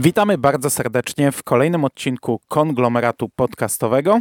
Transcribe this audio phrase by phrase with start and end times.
[0.00, 4.20] Witamy bardzo serdecznie w kolejnym odcinku konglomeratu podcastowego.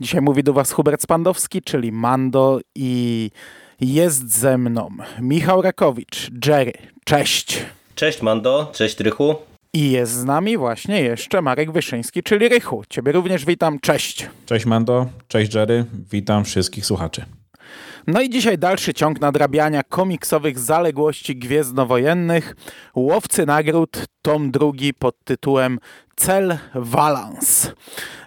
[0.00, 3.30] Dzisiaj mówi do Was Hubert Spandowski, czyli Mando i
[3.80, 4.88] jest ze mną
[5.20, 6.72] Michał Rakowicz, Jerry.
[7.04, 7.62] Cześć.
[7.94, 9.34] Cześć Mando, cześć Rychu.
[9.72, 12.82] I jest z nami właśnie jeszcze Marek Wyszyński, czyli Rychu.
[12.88, 14.28] Ciebie również witam, cześć.
[14.46, 17.24] Cześć Mando, cześć Jerry, witam wszystkich słuchaczy.
[18.06, 22.56] No i dzisiaj dalszy ciąg nadrabiania komiksowych zaległości gwiezdnowojennych.
[22.94, 25.78] Łowcy nagród, tom drugi pod tytułem
[26.16, 27.72] Cel Valance.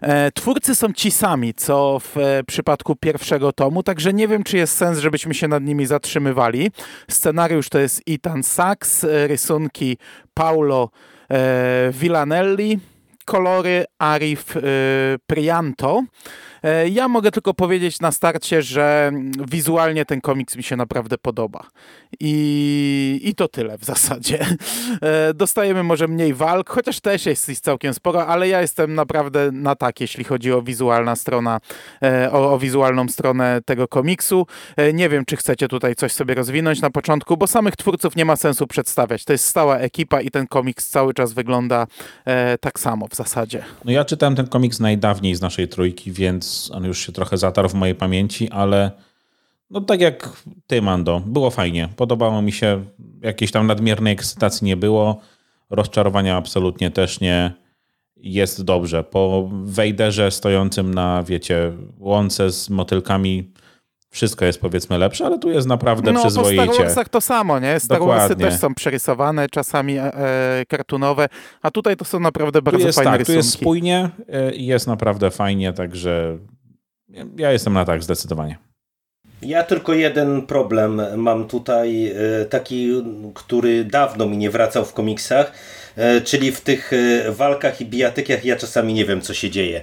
[0.01, 4.57] E, twórcy są ci sami, co w e, przypadku pierwszego tomu, także nie wiem, czy
[4.57, 6.71] jest sens, żebyśmy się nad nimi zatrzymywali.
[7.09, 9.97] Scenariusz to jest Ethan Sachs, e, rysunki
[10.33, 10.89] Paulo
[11.91, 12.79] Villanelli,
[13.25, 14.55] kolory Arif
[15.27, 16.03] Prianto.
[16.63, 19.11] E, ja mogę tylko powiedzieć na starcie, że
[19.47, 21.63] wizualnie ten komiks mi się naprawdę podoba.
[22.19, 24.39] I, i to tyle w zasadzie.
[25.01, 29.51] E, dostajemy może mniej walk, chociaż też jest ich całkiem sporo, ale ja jestem naprawdę
[29.51, 31.59] na tak, jeśli chodzi o wizualna strona,
[32.03, 34.47] e, o, o wizualną stronę tego komiksu.
[34.93, 38.35] Nie wiem, czy chcecie tutaj coś sobie rozwinąć na początku, bo samych twórców nie ma
[38.35, 39.25] sensu przedstawiać.
[39.25, 41.87] To jest stała ekipa i ten komiks cały czas wygląda
[42.61, 43.63] tak samo w zasadzie.
[43.85, 47.69] No ja czytałem ten komiks najdawniej z naszej trójki, więc on już się trochę zatarł
[47.69, 48.91] w mojej pamięci, ale
[49.69, 51.89] no tak jak ty, Mando, było fajnie.
[51.95, 52.85] Podobało mi się,
[53.21, 55.21] jakiejś tam nadmiernej ekscytacji nie było,
[55.69, 57.53] rozczarowania absolutnie też nie.
[58.15, 59.03] Jest dobrze.
[59.03, 63.51] Po Wejderze stojącym na, wiecie, łące z motylkami
[64.09, 66.61] wszystko jest powiedzmy lepsze, ale tu jest naprawdę no, przyzwoicie.
[66.61, 67.79] No po Star Warsach to samo, nie?
[67.79, 68.27] Star Dokładnie.
[68.27, 70.11] Warsy też są przerysowane, czasami e,
[70.67, 71.29] kartunowe,
[71.61, 73.33] a tutaj to są naprawdę bardzo tu jest, fajne tak, rysunki.
[73.33, 76.37] Tu jest spójnie e, i jest naprawdę fajnie, także
[77.37, 78.57] ja jestem na tak zdecydowanie.
[79.41, 85.51] Ja tylko jeden problem mam tutaj, e, taki, który dawno mi nie wracał w komiksach,
[85.95, 86.91] e, czyli w tych
[87.29, 89.81] walkach i bijatykach ja czasami nie wiem, co się dzieje.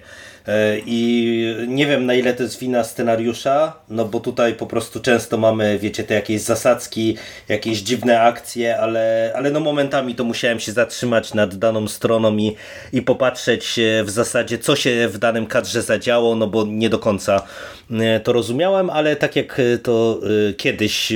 [0.49, 5.01] E, I nie wiem na ile to jest wina scenariusza, no bo tutaj po prostu
[5.01, 7.17] często mamy, wiecie, te jakieś zasadzki,
[7.49, 12.57] jakieś dziwne akcje, ale, ale no momentami to musiałem się zatrzymać nad daną stroną i,
[12.93, 17.43] i popatrzeć w zasadzie, co się w danym kadrze zadziało, no bo nie do końca
[17.91, 21.13] e, to rozumiałem, ale tak jak to e, kiedyś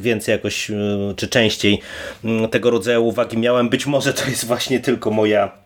[0.00, 0.70] więcej jakoś,
[1.16, 1.80] czy częściej
[2.50, 5.65] tego rodzaju uwagi miałem, być może to jest właśnie tylko moja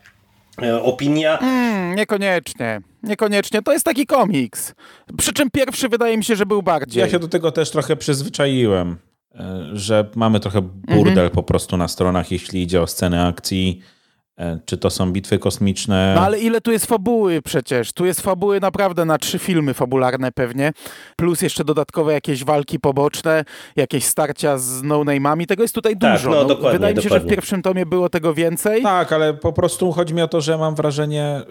[0.81, 1.37] opinia.
[1.39, 2.81] Mm, niekoniecznie.
[3.03, 3.61] Niekoniecznie.
[3.61, 4.73] To jest taki komiks.
[5.17, 7.01] Przy czym pierwszy wydaje mi się, że był bardziej.
[7.01, 8.97] Ja się do tego też trochę przyzwyczaiłem,
[9.35, 11.29] e, że mamy trochę burdel mhm.
[11.29, 14.00] po prostu na stronach, jeśli idzie o sceny akcji E,
[14.65, 16.13] czy to są bitwy kosmiczne?
[16.15, 17.93] No ale ile tu jest fabuły przecież?
[17.93, 20.71] Tu jest fabuły naprawdę na trzy filmy fabularne pewnie,
[21.15, 25.45] plus jeszcze dodatkowe jakieś walki poboczne, jakieś starcia z no-name'ami.
[25.45, 26.29] Tego jest tutaj tak, dużo.
[26.29, 27.29] No, no, dokładnie, wydaje mi się, dokładnie.
[27.29, 28.83] że w pierwszym tomie było tego więcej.
[28.83, 31.41] Tak, ale po prostu chodzi mi o to, że mam wrażenie,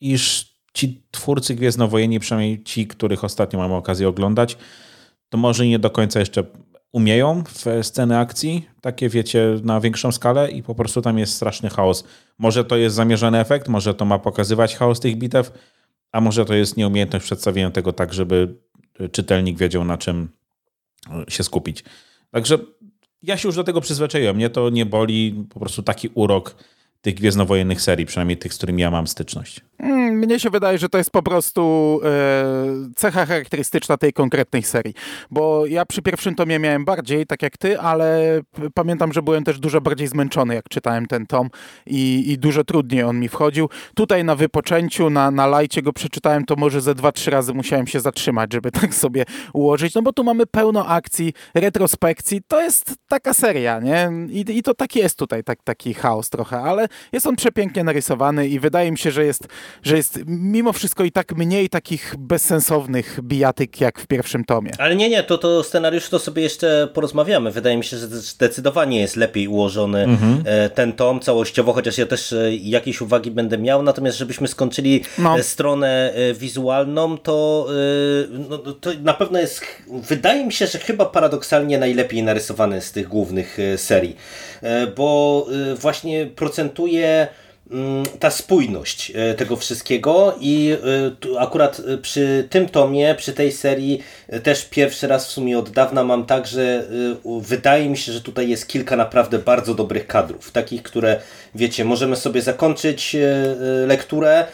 [0.00, 4.56] iż ci twórcy Gwiezdnowojenni, przynajmniej ci, których ostatnio mamy okazję oglądać,
[5.28, 6.44] to może nie do końca jeszcze
[6.94, 11.70] umieją w sceny akcji, takie wiecie, na większą skalę i po prostu tam jest straszny
[11.70, 12.04] chaos.
[12.38, 15.52] Może to jest zamierzony efekt, może to ma pokazywać chaos tych bitew,
[16.12, 18.54] a może to jest nieumiejętność przedstawienia tego tak, żeby
[19.12, 20.28] czytelnik wiedział na czym
[21.28, 21.84] się skupić.
[22.30, 22.58] Także
[23.22, 24.36] ja się już do tego przyzwyczaiłem.
[24.36, 26.56] Mnie to nie boli, po prostu taki urok
[27.00, 29.60] tych gwiezdnowojennych serii, przynajmniej tych, z którymi ja mam styczność.
[29.78, 32.44] Mm, mnie się wydaje, że to jest po prostu e,
[32.96, 34.94] cecha charakterystyczna tej konkretnej serii.
[35.30, 38.40] Bo ja przy pierwszym tomie miałem bardziej, tak jak ty, ale
[38.74, 41.50] pamiętam, że byłem też dużo bardziej zmęczony, jak czytałem ten tom
[41.86, 43.68] i, i dużo trudniej on mi wchodził.
[43.94, 47.86] Tutaj na wypoczęciu, na, na lajcie go przeczytałem, to może ze dwa, trzy razy musiałem
[47.86, 52.40] się zatrzymać, żeby tak sobie ułożyć, no bo tu mamy pełno akcji, retrospekcji.
[52.48, 54.10] To jest taka seria, nie?
[54.28, 58.48] I, i to tak jest tutaj, tak, taki chaos trochę, ale jest on przepięknie narysowany
[58.48, 59.48] i wydaje mi się, że jest,
[59.82, 64.70] że jest mimo wszystko i tak mniej takich bezsensownych bijatyk jak w pierwszym tomie.
[64.78, 67.50] Ale nie, nie, to, to scenariusz to sobie jeszcze porozmawiamy.
[67.50, 70.42] Wydaje mi się, że zdecydowanie jest lepiej ułożony mhm.
[70.44, 75.04] E, ten tom całościowo, chociaż ja też e, jakieś uwagi będę miał, natomiast żebyśmy skończyli
[75.18, 75.38] no.
[75.38, 77.66] E, stronę wizualną, to,
[78.48, 79.64] no, to na pewno jest,
[80.08, 84.16] wydaje mi się, że chyba paradoksalnie najlepiej narysowany z tych głównych serii,
[84.96, 87.28] bo właśnie procentuje
[88.20, 90.76] ta spójność e, tego wszystkiego i
[91.34, 94.02] e, akurat e, przy tym tomie, przy tej serii
[94.42, 96.84] też pierwszy raz w sumie od dawna mam tak, że
[97.40, 101.20] wydaje mi się, że tutaj jest kilka naprawdę bardzo dobrych kadrów, takich, które
[101.54, 103.16] wiecie, możemy sobie zakończyć
[103.86, 104.46] lekturę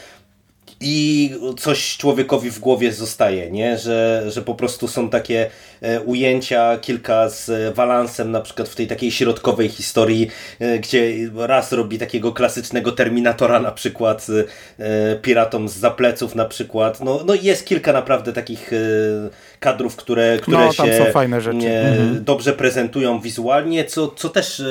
[0.80, 3.78] i coś człowiekowi w głowie zostaje, nie?
[3.78, 5.50] Że, że po prostu są takie
[5.80, 10.30] e, ujęcia, kilka z Walansem, na przykład w tej takiej środkowej historii,
[10.60, 14.26] e, gdzie raz robi takiego klasycznego Terminatora na przykład,
[14.78, 17.00] e, piratom z zapleców na przykład.
[17.00, 18.70] No, no jest kilka naprawdę takich
[19.60, 22.24] kadrów, które, które no, się mhm.
[22.24, 24.62] dobrze prezentują wizualnie, co, co też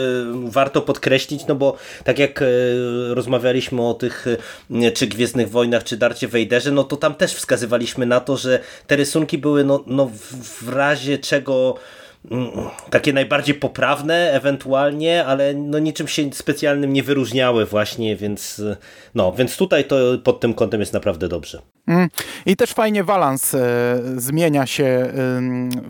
[0.44, 2.44] warto podkreślić, no bo tak jak
[3.10, 4.26] rozmawialiśmy o tych
[4.94, 8.96] czy Gwiezdnych Wojnach, czy Darcie Wejderze, no to tam też wskazywaliśmy na to, że te
[8.96, 10.12] rysunki były no, no
[10.62, 11.76] w razie czego
[12.32, 12.50] mm,
[12.90, 18.62] takie najbardziej poprawne ewentualnie, ale no niczym się specjalnym nie wyróżniały właśnie, więc
[19.16, 21.62] no, więc tutaj to pod tym kątem jest naprawdę dobrze.
[21.90, 22.10] Mm.
[22.46, 23.60] I też fajnie balans e,
[24.16, 25.12] zmienia się e,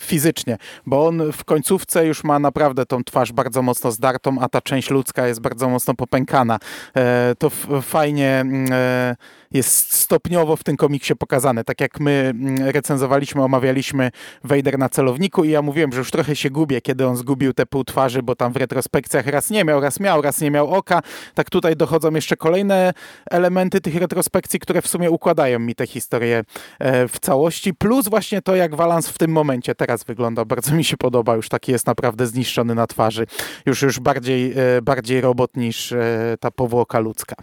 [0.02, 4.62] fizycznie, bo on w końcówce już ma naprawdę tą twarz bardzo mocno zdartą, a ta
[4.62, 6.60] część ludzka jest bardzo mocno popękana.
[6.96, 7.50] E, to
[7.82, 9.16] fajnie mm, e,
[9.52, 11.64] jest stopniowo w tym komiksie pokazane.
[11.64, 14.12] Tak jak my mm, recenzowaliśmy, omawialiśmy
[14.44, 17.66] Vader na celowniku i ja mówiłem, że już trochę się gubię, kiedy on zgubił te
[17.66, 21.02] pół twarzy, bo tam w retrospekcjach raz nie miał, raz miał, raz nie miał oka.
[21.34, 22.94] Tak tutaj dochodzą jeszcze kolejne
[23.32, 26.44] elementy tych retrospekcji, które w sumie układają mi tę historię
[26.80, 27.74] e, w całości.
[27.74, 30.46] Plus właśnie to, jak Walans w tym momencie teraz wygląda.
[30.46, 31.36] Bardzo mi się podoba.
[31.36, 33.26] Już taki jest naprawdę zniszczony na twarzy.
[33.66, 37.36] Już, już bardziej, e, bardziej robot niż e, ta powłoka ludzka.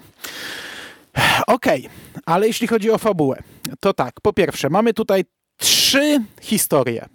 [1.46, 3.42] Okej, okay, ale jeśli chodzi o fabułę,
[3.80, 5.24] to tak, po pierwsze, mamy tutaj
[5.56, 7.06] trzy historie.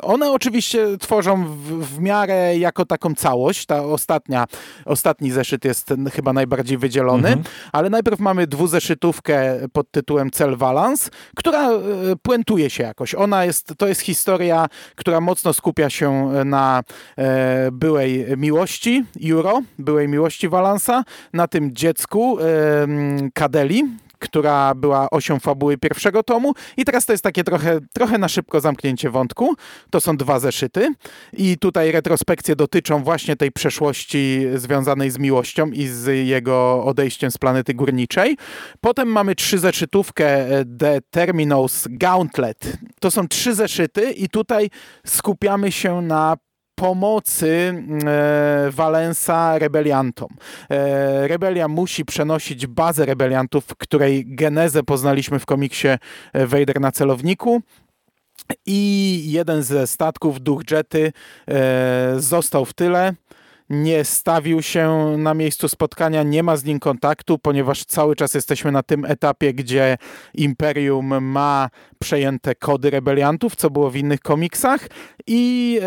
[0.00, 3.66] One oczywiście tworzą w, w, miarę jako taką całość.
[3.66, 4.46] Ta ostatnia,
[4.84, 7.46] ostatni zeszyt jest chyba najbardziej wydzielony, mhm.
[7.72, 11.78] ale najpierw mamy dwuzeszytówkę pod tytułem Cel Valance, która e,
[12.22, 13.14] puentuje się jakoś.
[13.14, 14.66] Ona jest, to jest historia,
[14.96, 16.82] która mocno skupia się na
[17.18, 22.44] e, byłej miłości Juro, byłej miłości Valansa, na tym dziecku e,
[23.34, 23.84] Kadeli,
[24.22, 28.60] która była osią fabuły pierwszego tomu i teraz to jest takie trochę, trochę na szybko
[28.60, 29.54] zamknięcie wątku.
[29.90, 30.88] To są dwa zeszyty
[31.32, 37.38] i tutaj retrospekcje dotyczą właśnie tej przeszłości związanej z miłością i z jego odejściem z
[37.38, 38.36] planety górniczej.
[38.80, 40.46] Potem mamy trzy zeszytówkę
[40.78, 42.78] The Terminals Gauntlet.
[43.00, 44.70] To są trzy zeszyty i tutaj
[45.06, 46.36] skupiamy się na
[46.74, 50.28] pomocy e, Valensa rebeliantom.
[50.70, 57.62] E, rebelia musi przenosić bazę rebeliantów, której genezę poznaliśmy w komiksie e, Vader na celowniku.
[58.66, 61.12] I jeden ze statków, duch Jety,
[61.48, 63.14] e, został w tyle
[63.72, 68.72] nie stawił się na miejscu spotkania, nie ma z nim kontaktu, ponieważ cały czas jesteśmy
[68.72, 69.96] na tym etapie, gdzie
[70.34, 74.88] Imperium ma przejęte kody rebeliantów, co było w innych komiksach
[75.26, 75.86] i e,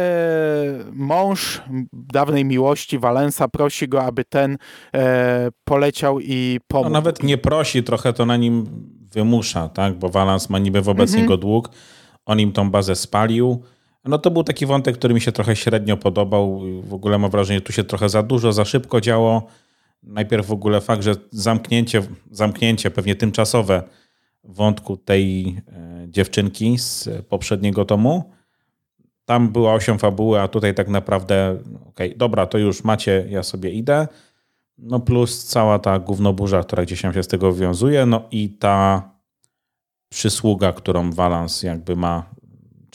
[0.94, 1.62] mąż
[1.94, 4.58] dawnej miłości Valensa prosi go, aby ten
[4.94, 6.90] e, poleciał i pomógł.
[6.90, 8.66] No, nawet nie prosi, trochę to na nim
[9.12, 9.94] wymusza, tak?
[9.94, 11.24] bo Valens ma niby wobec mhm.
[11.24, 11.70] niego dług,
[12.26, 13.64] on im tą bazę spalił,
[14.06, 16.62] no to był taki wątek, który mi się trochę średnio podobał.
[16.84, 19.48] W ogóle mam wrażenie, że tu się trochę za dużo, za szybko działo.
[20.04, 23.84] Najpierw w ogóle fakt, że zamknięcie, zamknięcie pewnie tymczasowe
[24.44, 28.32] wątku tej e, dziewczynki z poprzedniego tomu.
[29.26, 31.58] Tam była osią fabuły, a tutaj tak naprawdę,
[31.90, 34.08] okej, okay, dobra, to już macie, ja sobie idę.
[34.78, 39.10] No plus cała ta gównoburza, która gdzieś się z tego wiązuje, no i ta
[40.10, 42.35] przysługa, którą Walans jakby ma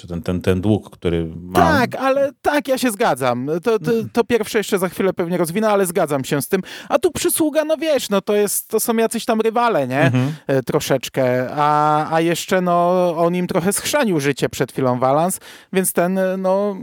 [0.00, 1.58] czy ten, ten, ten dług, który ma.
[1.58, 3.50] Tak, ale tak, ja się zgadzam.
[3.62, 6.62] To, to, to, pierwsze jeszcze za chwilę pewnie rozwinę, ale zgadzam się z tym.
[6.88, 10.00] A tu przysługa, no wiesz, no to jest, to są jacyś tam rywale, nie?
[10.00, 10.32] Mhm.
[10.46, 11.50] E, troszeczkę.
[11.56, 15.40] A, a jeszcze, no, on im trochę schrzanił życie przed chwilą Walans,
[15.72, 16.76] więc ten, no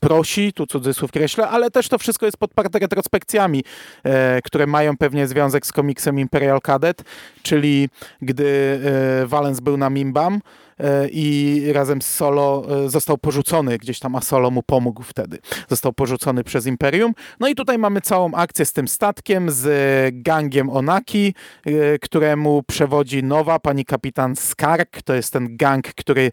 [0.00, 3.64] prosi, tu cudzysłów kreślę, ale też to wszystko jest podparte retrospekcjami,
[4.04, 7.04] e, które mają pewnie związek z komiksem Imperial Cadet,
[7.42, 7.88] czyli
[8.22, 8.80] gdy
[9.22, 10.40] e, Valens był na Mimbam,
[10.73, 10.73] E,
[11.12, 15.38] i razem z Solo e, został porzucony gdzieś tam, a Solo mu pomógł wtedy.
[15.68, 17.12] Został porzucony przez Imperium.
[17.40, 19.66] No i tutaj mamy całą akcję z tym statkiem, z
[20.12, 21.34] gangiem Onaki,
[21.66, 25.02] e, któremu przewodzi nowa pani kapitan Skark.
[25.02, 26.32] To jest ten gang, który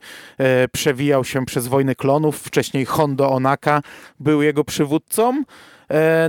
[0.72, 2.40] przewijał się przez wojny klonów.
[2.40, 3.82] Wcześniej Hondo Onaka
[4.20, 5.44] był jego przywódcą.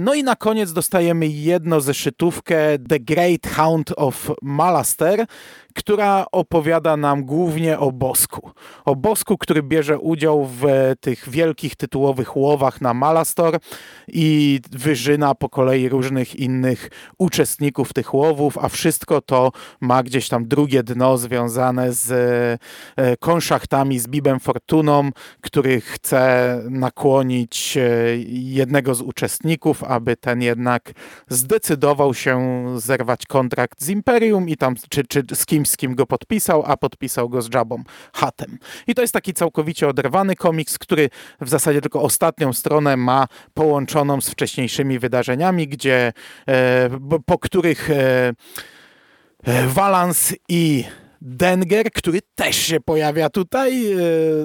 [0.01, 5.27] No i na koniec dostajemy jedno zeszytówkę The Great Hound of Malaster,
[5.75, 8.51] która opowiada nam głównie o Bosku.
[8.85, 10.65] O Bosku, który bierze udział w
[11.01, 13.59] tych wielkich tytułowych łowach na Malastor
[14.09, 20.49] i wyżyna po kolei różnych innych uczestników tych łowów, a wszystko to ma gdzieś tam
[20.49, 22.11] drugie dno związane z
[22.97, 25.11] e, konszachtami, z Bibem Fortuną,
[25.41, 27.83] który chce nakłonić e,
[28.29, 30.93] jednego z uczestników aby ten jednak
[31.29, 36.07] zdecydował się zerwać kontrakt z Imperium i tam, czy, czy z kimś, z kim go
[36.07, 38.59] podpisał, a podpisał go z Jabą Hatem.
[38.87, 44.21] I to jest taki całkowicie oderwany komiks, który w zasadzie tylko ostatnią stronę ma połączoną
[44.21, 46.13] z wcześniejszymi wydarzeniami, gdzie
[46.49, 46.91] e,
[47.27, 48.33] po których e,
[49.45, 50.85] e Valance i
[51.25, 53.93] Denger, który też się pojawia tutaj.
[53.93, 53.97] E,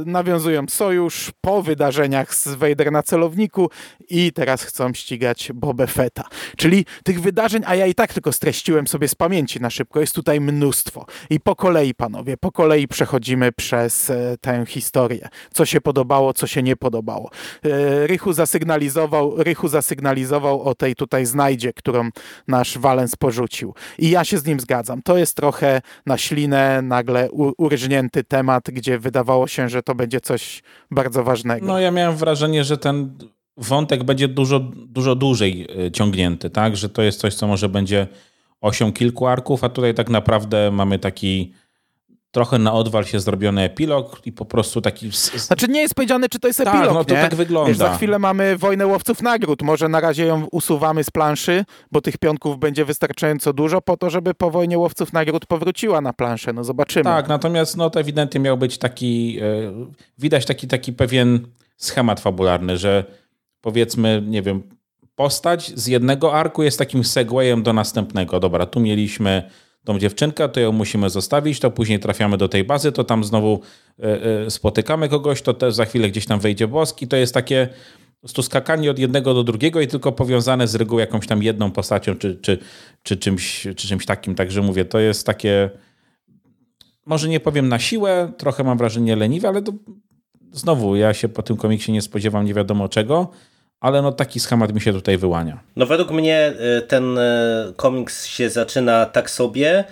[0.05, 3.69] nawiązują sojusz po wydarzeniach z Vader na celowniku
[4.09, 6.23] i teraz chcą ścigać Boba Fetta.
[6.57, 10.15] Czyli tych wydarzeń, a ja i tak tylko streściłem sobie z pamięci na szybko, jest
[10.15, 11.05] tutaj mnóstwo.
[11.29, 15.29] I po kolei, panowie, po kolei przechodzimy przez e, tę historię.
[15.53, 17.29] Co się podobało, co się nie podobało.
[17.65, 22.09] E, Rychu zasygnalizował, Rychu zasygnalizował o tej tutaj znajdzie, którą
[22.47, 23.73] nasz Valens porzucił.
[23.99, 25.01] I ja się z nim zgadzam.
[25.01, 30.63] To jest trochę na ślinę nagle urżnięty temat, gdzie wydawało się, że to będzie coś
[30.91, 31.65] bardzo ważnego.
[31.65, 33.17] No ja miałem wrażenie, że ten
[33.57, 36.77] wątek będzie dużo, dużo dłużej e, ciągnięty, tak?
[36.77, 38.07] Że to jest coś, co może będzie
[38.61, 41.53] osią kilku arków, a tutaj tak naprawdę mamy taki
[42.37, 45.11] trochę na odwal się zrobiony epilog i po prostu taki...
[45.35, 47.21] Znaczy nie jest powiedziane, czy to jest tak, epilog, no to nie?
[47.21, 47.67] tak wygląda.
[47.67, 49.61] Wiesz, za chwilę mamy Wojnę Łowców Nagród.
[49.61, 54.09] Może na razie ją usuwamy z planszy, bo tych pionków będzie wystarczająco dużo po to,
[54.09, 56.53] żeby po Wojnie Łowców Nagród powróciła na planszę.
[56.53, 57.03] No zobaczymy.
[57.03, 59.39] Tak, natomiast no to ewidentnie miał być taki...
[59.41, 59.45] E,
[60.17, 63.05] widać taki, taki pewien schemat fabularny, że
[63.61, 64.63] powiedzmy, nie wiem,
[65.15, 68.39] postać z jednego arku jest takim segwayem do następnego.
[68.39, 69.49] Dobra, tu mieliśmy
[69.87, 73.61] tą dziewczynkę, to ją musimy zostawić, to później trafiamy do tej bazy, to tam znowu
[73.99, 77.07] e, e, spotykamy kogoś, to też za chwilę gdzieś tam wejdzie boski.
[77.07, 77.69] To jest takie
[78.19, 82.15] prostu skakanie od jednego do drugiego i tylko powiązane z reguły jakąś tam jedną postacią
[82.15, 82.57] czy, czy,
[83.03, 84.35] czy, czymś, czy czymś takim.
[84.35, 85.69] Także mówię, to jest takie
[87.05, 89.71] może nie powiem na siłę, trochę mam wrażenie leniwe, ale to
[90.51, 93.31] znowu ja się po tym komiksie nie spodziewam nie wiadomo czego
[93.79, 95.59] ale no taki schemat mi się tutaj wyłania.
[95.75, 99.83] No według mnie y, ten y, komiks się zaczyna tak sobie,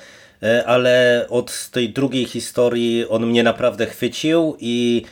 [0.44, 5.06] y, ale od tej drugiej historii on mnie naprawdę chwycił i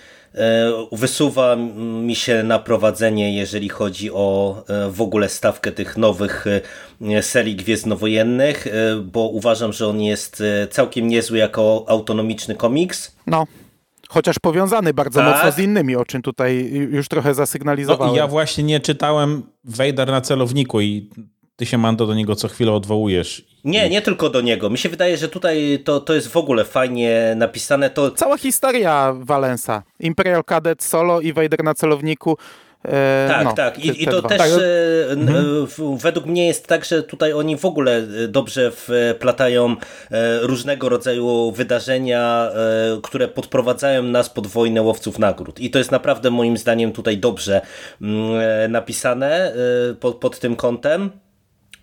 [0.91, 1.55] wysuwa
[2.01, 4.55] mi się na prowadzenie, jeżeli chodzi o
[4.89, 6.45] w ogóle stawkę tych nowych
[7.21, 8.67] serii gwiezdnowojennych,
[9.03, 13.15] bo uważam, że on jest całkiem niezły jako autonomiczny komiks.
[13.27, 13.45] No,
[14.13, 15.35] chociaż powiązany bardzo tak.
[15.35, 18.13] mocno z innymi, o czym tutaj już trochę zasygnalizowałem.
[18.13, 21.09] No, ja właśnie nie czytałem Vader na celowniku i
[21.55, 23.45] ty się, Mando, do niego co chwilę odwołujesz.
[23.63, 24.69] Nie, nie tylko do niego.
[24.69, 27.89] Mi się wydaje, że tutaj to, to jest w ogóle fajnie napisane.
[27.89, 28.11] To...
[28.11, 29.83] Cała historia Valensa.
[29.99, 32.37] Imperial Cadet Solo i Vader na celowniku
[33.27, 33.79] tak, no, tak.
[33.79, 34.29] I, i to dwa.
[34.29, 34.49] też tak.
[34.49, 35.67] E, mhm.
[35.97, 39.75] według mnie jest tak, że tutaj oni w ogóle e, dobrze wplatają
[40.41, 42.49] różnego rodzaju wydarzenia,
[43.03, 45.59] które podprowadzają nas pod wojnę łowców nagród.
[45.59, 47.61] I to jest naprawdę moim zdaniem tutaj dobrze
[48.01, 49.53] mm, napisane
[49.99, 51.11] pod, pod tym kątem.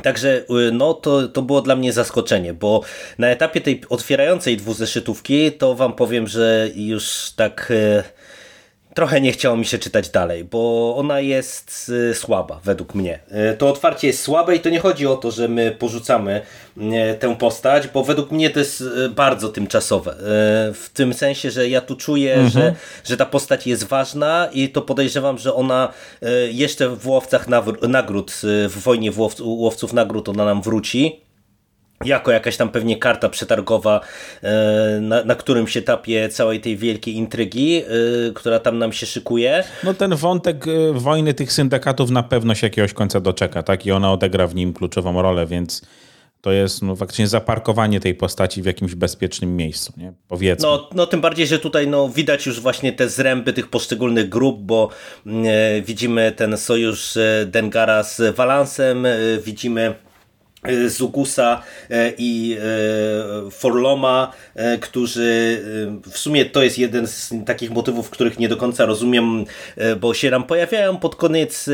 [0.02, 2.83] Także no, to, to było dla mnie zaskoczenie, bo
[3.19, 7.73] na etapie tej otwierającej dwuzeszytówki to wam powiem, że już tak
[8.94, 13.18] trochę nie chciało mi się czytać dalej, bo ona jest y, słaba według mnie.
[13.52, 16.40] Y, to otwarcie jest słabe i to nie chodzi o to, że my porzucamy
[16.76, 20.16] y, tę postać, bo według mnie to jest bardzo tymczasowe.
[20.75, 22.50] W tym sensie, że ja tu czuję, mhm.
[22.50, 25.92] że, że ta postać jest ważna i to podejrzewam, że ona
[26.50, 27.49] jeszcze w Łowcach
[27.88, 28.32] Nagród,
[28.68, 31.20] w wojnie Łowców Nagród ona nam wróci
[32.04, 34.00] jako jakaś tam pewnie karta przetargowa
[34.42, 37.85] e, na, na którymś etapie całej tej wielkiej intrygi, e,
[38.35, 39.64] która tam nam się szykuje.
[39.85, 43.87] No ten wątek e, wojny tych syndykatów na pewno się jakiegoś końca doczeka, tak?
[43.87, 45.83] I ona odegra w nim kluczową rolę, więc
[46.40, 50.12] to jest no, faktycznie zaparkowanie tej postaci w jakimś bezpiecznym miejscu, nie?
[50.28, 50.69] powiedzmy.
[50.69, 54.61] No, no tym bardziej, że tutaj no, widać już właśnie te zręby tych poszczególnych grup,
[54.61, 54.88] bo
[55.26, 59.95] e, widzimy ten sojusz Dengara z Valansem, e, widzimy
[60.87, 64.33] Zugusa e, i e, Forloma,
[64.81, 65.61] którzy
[66.11, 69.45] w sumie to jest jeden z takich motywów, których nie do końca rozumiem,
[70.00, 71.71] bo się nam pojawiają pod koniec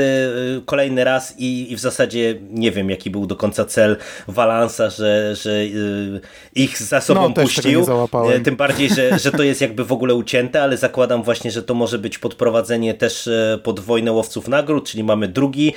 [0.64, 3.96] kolejny raz i, i w zasadzie nie wiem jaki był do końca cel
[4.28, 5.66] Walansa, że, że
[6.54, 7.86] ich za sobą no, puścił.
[8.44, 11.74] Tym bardziej, że, że to jest jakby w ogóle ucięte, ale zakładam właśnie, że to
[11.74, 13.28] może być podprowadzenie też
[13.62, 15.72] pod wojnę łowców nagród, czyli mamy drugi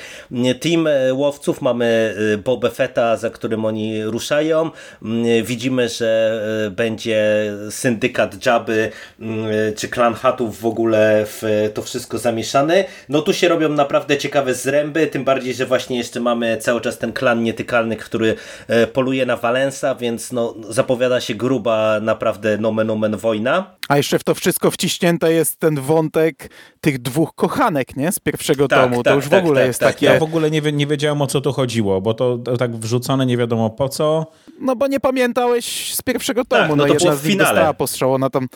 [0.59, 4.71] team łowców, mamy Boba Fetta za którym oni ruszają.
[5.03, 11.81] Mm, widzimy, że e, będzie syndykat Jabby mm, czy klan Hatów w ogóle w to
[11.81, 12.85] wszystko zamieszany.
[13.09, 16.97] No tu się robią naprawdę ciekawe zręby, tym bardziej, że właśnie jeszcze mamy cały czas
[16.97, 18.35] ten klan nietykalny, który
[18.67, 23.75] e, poluje na Valensa, więc no, zapowiada się gruba naprawdę nomen omen wojna.
[23.89, 26.49] A jeszcze w to wszystko wciśnięte jest ten wątek
[26.81, 28.11] tych dwóch kochanek, nie?
[28.11, 29.03] Z pierwszego tak, tomu.
[29.03, 29.93] Tak, to już tak, w ogóle tak, jest tak.
[29.93, 30.05] takie...
[30.05, 33.25] Ja w ogóle nie, nie wiedziałem, o co tu chodziło, bo to, to, tak wrzucone
[33.25, 34.25] nie wiadomo po co.
[34.59, 36.61] No bo nie pamiętałeś z pierwszego tomu.
[36.61, 38.47] Tak, no, no jedna z nich dostała postrzał, ona tam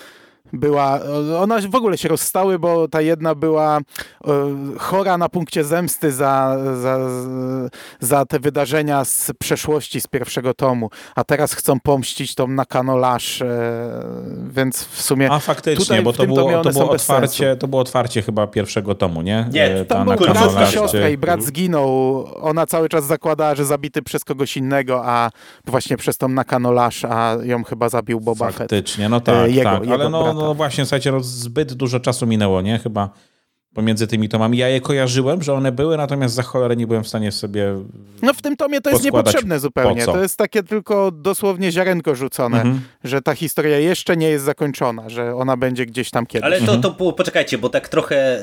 [0.54, 1.00] była,
[1.40, 3.82] ona w ogóle się rozstały, bo ta jedna była e,
[4.80, 7.00] chora na punkcie zemsty za, za,
[8.00, 13.42] za te wydarzenia z przeszłości, z pierwszego tomu, a teraz chcą pomścić tą na kanolasz,
[13.42, 13.48] e,
[14.50, 18.48] więc w sumie A faktycznie, bo to było, to było otwarcie, to było otwarcie chyba
[18.48, 19.48] pierwszego tomu, nie?
[19.52, 23.66] Nie, e, tam był brat i siostra i brat zginął, ona cały czas zakładała, że
[23.66, 25.30] zabity przez kogoś innego, a
[25.66, 28.58] właśnie przez tą na kanolasz, a ją chyba zabił Boba Fett.
[28.58, 29.88] Faktycznie, no tak, jego, tak.
[29.88, 32.80] ale no, no właśnie, słuchajcie, no zbyt dużo czasu minęło, nie?
[32.80, 33.10] Chyba
[33.74, 34.58] pomiędzy tymi tomami.
[34.58, 37.76] Ja je kojarzyłem, że one były, natomiast za cholerę nie byłem w stanie sobie.
[38.22, 40.06] No w tym tomie to jest niepotrzebne zupełnie.
[40.06, 42.82] To jest takie tylko dosłownie ziarenko rzucone, mhm.
[43.04, 46.46] że ta historia jeszcze nie jest zakończona, że ona będzie gdzieś tam kiedyś.
[46.46, 47.14] Ale to, to mhm.
[47.14, 48.40] poczekajcie, bo tak trochę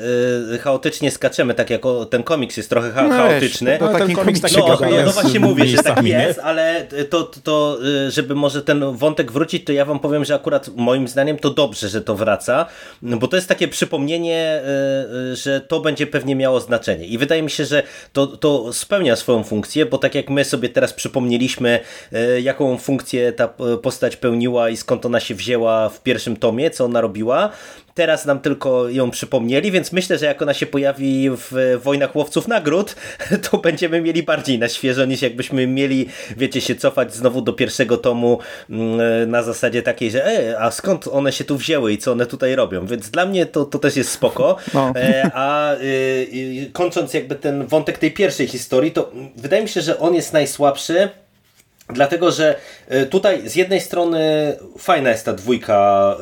[0.53, 3.77] y, chaotycznie skaczemy, tak jak o, ten komiks jest trochę cha no chaotyczny.
[3.81, 7.39] No, ten komiks tak no, no, no, właśnie mówię, że tak jest, ale to, to,
[7.43, 11.37] to, y, żeby może ten wątek wrócić, to ja wam powiem, że akurat moim zdaniem
[11.37, 12.65] to dobrze, że to wraca,
[13.01, 17.05] bo to jest takie przypomnienie y, że to będzie pewnie miało znaczenie.
[17.05, 20.69] I wydaje mi się, że to, to spełnia swoją funkcję, bo tak jak my sobie
[20.69, 21.79] teraz przypomnieliśmy,
[22.11, 26.85] e, jaką funkcję ta postać pełniła i skąd ona się wzięła w pierwszym tomie, co
[26.85, 27.49] ona robiła,
[27.93, 32.47] Teraz nam tylko ją przypomnieli, więc myślę, że jak ona się pojawi w Wojnach Łowców
[32.47, 32.95] Nagród,
[33.51, 36.07] to będziemy mieli bardziej na świeżo, niż jakbyśmy mieli,
[36.37, 41.07] wiecie, się cofać znowu do pierwszego tomu mm, na zasadzie takiej, że e, a skąd
[41.07, 43.95] one się tu wzięły i co one tutaj robią, więc dla mnie to, to też
[43.95, 44.57] jest spoko.
[44.73, 44.93] No.
[44.95, 49.81] E, a y, y, kończąc jakby ten wątek tej pierwszej historii, to wydaje mi się,
[49.81, 51.09] że on jest najsłabszy,
[51.93, 52.55] Dlatego, że
[52.87, 54.19] e, tutaj z jednej strony
[54.77, 56.17] fajna jest ta dwójka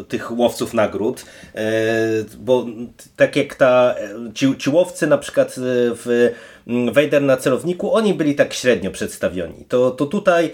[0.00, 1.58] y, tych łowców nagród, y,
[2.38, 2.66] bo
[3.16, 3.94] tak jak ta,
[4.34, 5.54] ci, ci łowcy na przykład
[6.04, 6.32] w
[6.92, 9.64] Vader na celowniku, oni byli tak średnio przedstawioni.
[9.68, 10.50] To, to tutaj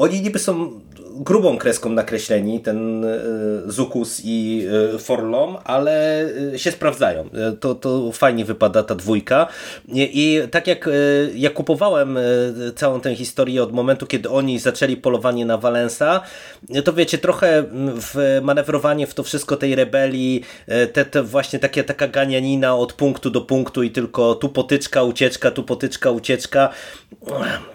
[0.00, 0.80] oni niby są
[1.20, 3.18] grubą kreską nakreśleni, ten e,
[3.66, 7.28] Zukus i e, Forlom, ale e, się sprawdzają.
[7.60, 9.46] To, to fajnie wypada ta dwójka.
[9.88, 10.88] I, tak jak
[11.34, 12.18] ja kupowałem
[12.76, 16.20] całą tę historię od momentu, kiedy oni zaczęli polowanie na Valensa,
[16.84, 17.64] to wiecie, trochę
[17.96, 20.42] w manewrowanie w to wszystko tej rebelii,
[20.92, 25.50] te, te właśnie takie, taka ganianina od punktu do punktu i tylko tu potyczka, ucieczka,
[25.50, 26.68] tu potyczka, ucieczka.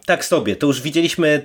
[0.06, 0.56] Tak sobie.
[0.56, 1.44] To już widzieliśmy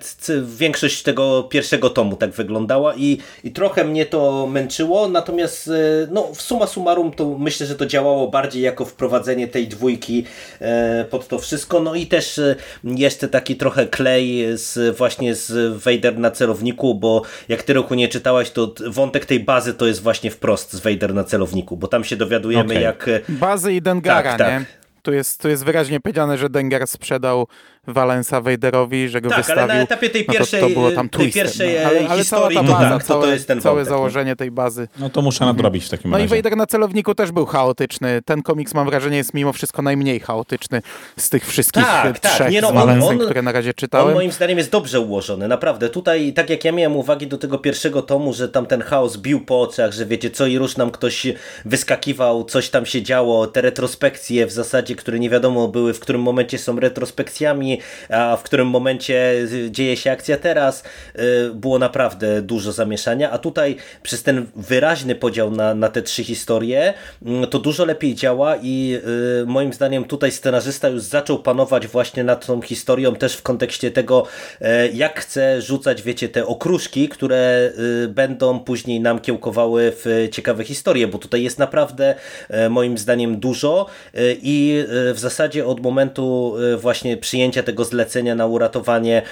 [0.70, 5.72] większość tego pierwszego tomu tak wyglądała i, i trochę mnie to męczyło, natomiast e,
[6.11, 10.24] no, w suma summarum to myślę, że to działało bardziej jako wprowadzenie tej dwójki
[10.61, 15.76] e, pod to wszystko, no i też e, jeszcze taki trochę klej z, właśnie z
[15.85, 20.02] Vader na celowniku, bo jak ty roku nie czytałaś, to wątek tej bazy to jest
[20.02, 22.83] właśnie wprost z Vader na celowniku, bo tam się dowiadujemy okay.
[22.83, 23.06] jak...
[23.28, 24.61] Bazy i Dengara, tak, tak.
[24.61, 24.80] nie?
[25.02, 27.46] Tu jest, tu jest wyraźnie powiedziane, że Dengar sprzedał
[27.87, 29.62] Valensa Vaderowi, że go tak, wystawił.
[29.62, 31.88] ale na etapie tej pierwszej, no to, to było tam tej pierwszej no.
[31.88, 34.51] ale, ale historii, cała ta baza, no, całe, to jest ten całe wątek, założenie tej
[34.51, 34.88] bazy.
[34.99, 36.29] No to muszę nadrobić w takim no razie.
[36.29, 38.21] No i Vader na celowniku też był chaotyczny.
[38.25, 40.83] Ten komiks mam wrażenie jest mimo wszystko najmniej chaotyczny
[41.16, 42.53] z tych wszystkich tak, trzech tak.
[42.53, 44.09] Nie, no, Valensem, on, które na razie czytałem.
[44.09, 45.88] On moim zdaniem jest dobrze ułożony, naprawdę.
[45.88, 49.40] Tutaj, tak jak ja miałem uwagi do tego pierwszego tomu, że tam ten chaos bił
[49.40, 51.27] po oczach, że wiecie, co i róż nam ktoś
[51.64, 56.23] wyskakiwał, coś tam się działo, te retrospekcje w zasadzie, które nie wiadomo były, w którym
[56.23, 59.35] momencie są retrospekcjami, a w którym momencie
[59.71, 60.85] dzieje się akcja teraz,
[61.19, 66.25] y, było naprawdę dużo zamieszania, a tutaj przez ten wyraźny podział na, na te trzy
[66.25, 66.95] historie,
[67.27, 68.99] mm, to dużo lepiej działa i
[69.43, 73.90] y, moim zdaniem tutaj scenarzysta już zaczął panować właśnie nad tą historią też w kontekście
[73.90, 74.27] tego,
[74.61, 77.71] e, jak chce rzucać, wiecie, te okruszki, które
[78.05, 82.14] y, będą później nam kiełkowały w ciekawe historie, bo tutaj jest naprawdę
[82.49, 88.46] e, moim zdaniem dużo e, i w zasadzie od momentu właśnie przyjęcia tego zlecenia na
[88.46, 89.23] uratowanie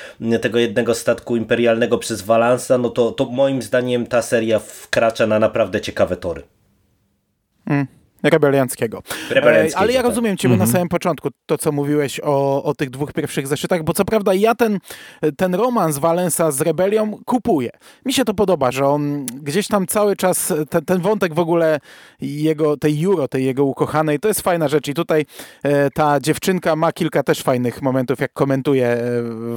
[0.40, 5.38] tego jednego statku imperialnego przez Valansa, no to, to moim zdaniem ta seria wkracza na
[5.38, 6.42] naprawdę ciekawe tory.
[7.66, 7.86] Mm.
[8.22, 9.02] Rebelianckiego.
[9.30, 9.78] Rebelianckiego.
[9.80, 10.08] Ale ja tak.
[10.08, 10.68] rozumiem Ciebie mhm.
[10.68, 14.34] na samym początku, to co mówiłeś o, o tych dwóch pierwszych zeszytach, bo co prawda
[14.34, 14.78] ja ten,
[15.36, 17.70] ten romans Valensa z Rebelią kupuję.
[18.06, 21.80] Mi się to podoba, że on gdzieś tam cały czas, ten, ten wątek w ogóle
[22.20, 25.26] jego, tej Juro, tej jego ukochanej, to jest fajna rzecz i tutaj
[25.62, 29.00] e, ta dziewczynka ma kilka też fajnych momentów, jak komentuje e,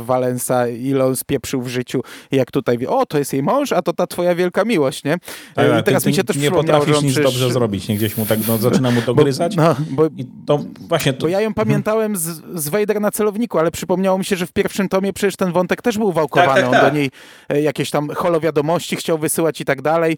[0.04, 3.82] Valensa, ile on spieprzył w życiu jak tutaj wie, o, to jest jej mąż, a
[3.82, 5.17] to ta twoja wielka miłość, nie?
[5.56, 7.32] Tak, I teraz mi się też nie przypomniało, że on nic przecież...
[7.32, 9.55] dobrze zrobić, nie gdzieś mu tak no, zaczyna mu to bo, gryzać.
[9.55, 11.21] No, bo, I to właśnie to...
[11.21, 14.51] bo ja ją pamiętałem z, z Vader na celowniku, ale przypomniało mi się, że w
[14.51, 16.61] pierwszym tomie przecież ten wątek też był wałkowany.
[16.61, 16.93] Tak, tak, On tak.
[16.93, 17.11] do niej
[17.49, 20.17] e, jakieś tam holowiadomości chciał wysyłać i tak dalej.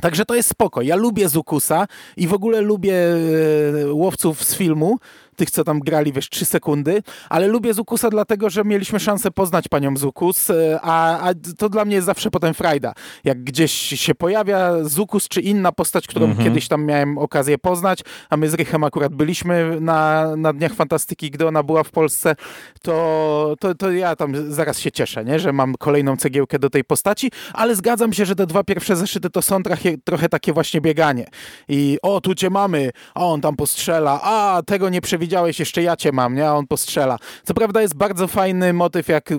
[0.00, 0.82] Także to jest spoko.
[0.82, 1.86] Ja lubię Zukusa
[2.16, 4.98] i w ogóle lubię e, łowców z filmu,
[5.36, 9.68] tych, co tam grali, wiesz, trzy sekundy, ale lubię Zukusa dlatego, że mieliśmy szansę poznać
[9.68, 12.92] panią Zukus, e, a, a to dla mnie jest zawsze potem frajda.
[13.24, 16.48] Jak gdzieś się pojawia Zukus czy inna postać, którą Mhm.
[16.48, 21.30] kiedyś tam miałem okazję poznać, a my z Rychem akurat byliśmy na, na Dniach Fantastyki,
[21.30, 22.36] gdy ona była w Polsce,
[22.82, 25.38] to, to, to ja tam zaraz się cieszę, nie?
[25.38, 29.30] że mam kolejną cegiełkę do tej postaci, ale zgadzam się, że te dwa pierwsze zeszyty
[29.30, 31.26] to są trochę, trochę takie właśnie bieganie.
[31.68, 35.96] I o, tu cię mamy, a on tam postrzela, a tego nie przewidziałeś, jeszcze ja
[35.96, 36.48] cię mam, nie?
[36.48, 37.18] a on postrzela.
[37.44, 39.30] Co prawda jest bardzo fajny motyw, jak,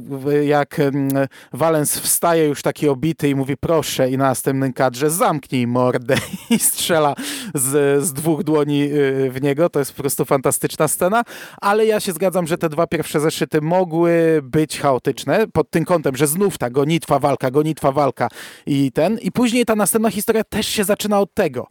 [0.44, 5.68] jak mm, Valens wstaje już taki obity i mówi proszę i na następnym kadrze zamknij
[5.68, 6.16] mordę
[6.50, 7.16] i strzela
[7.54, 9.70] z, z dwóch dłoni y, w niego.
[9.70, 11.24] To jest po prostu fantastyczna scena,
[11.62, 16.16] ale ja się zgadzam, że te dwa pierwsze zeszyty mogły być chaotyczne pod tym kątem,
[16.16, 18.28] że znów ta gonitwa, walka, gonitwa, walka
[18.66, 19.20] i ten.
[19.20, 21.68] I później ta następna historia też się zaczyna od tego,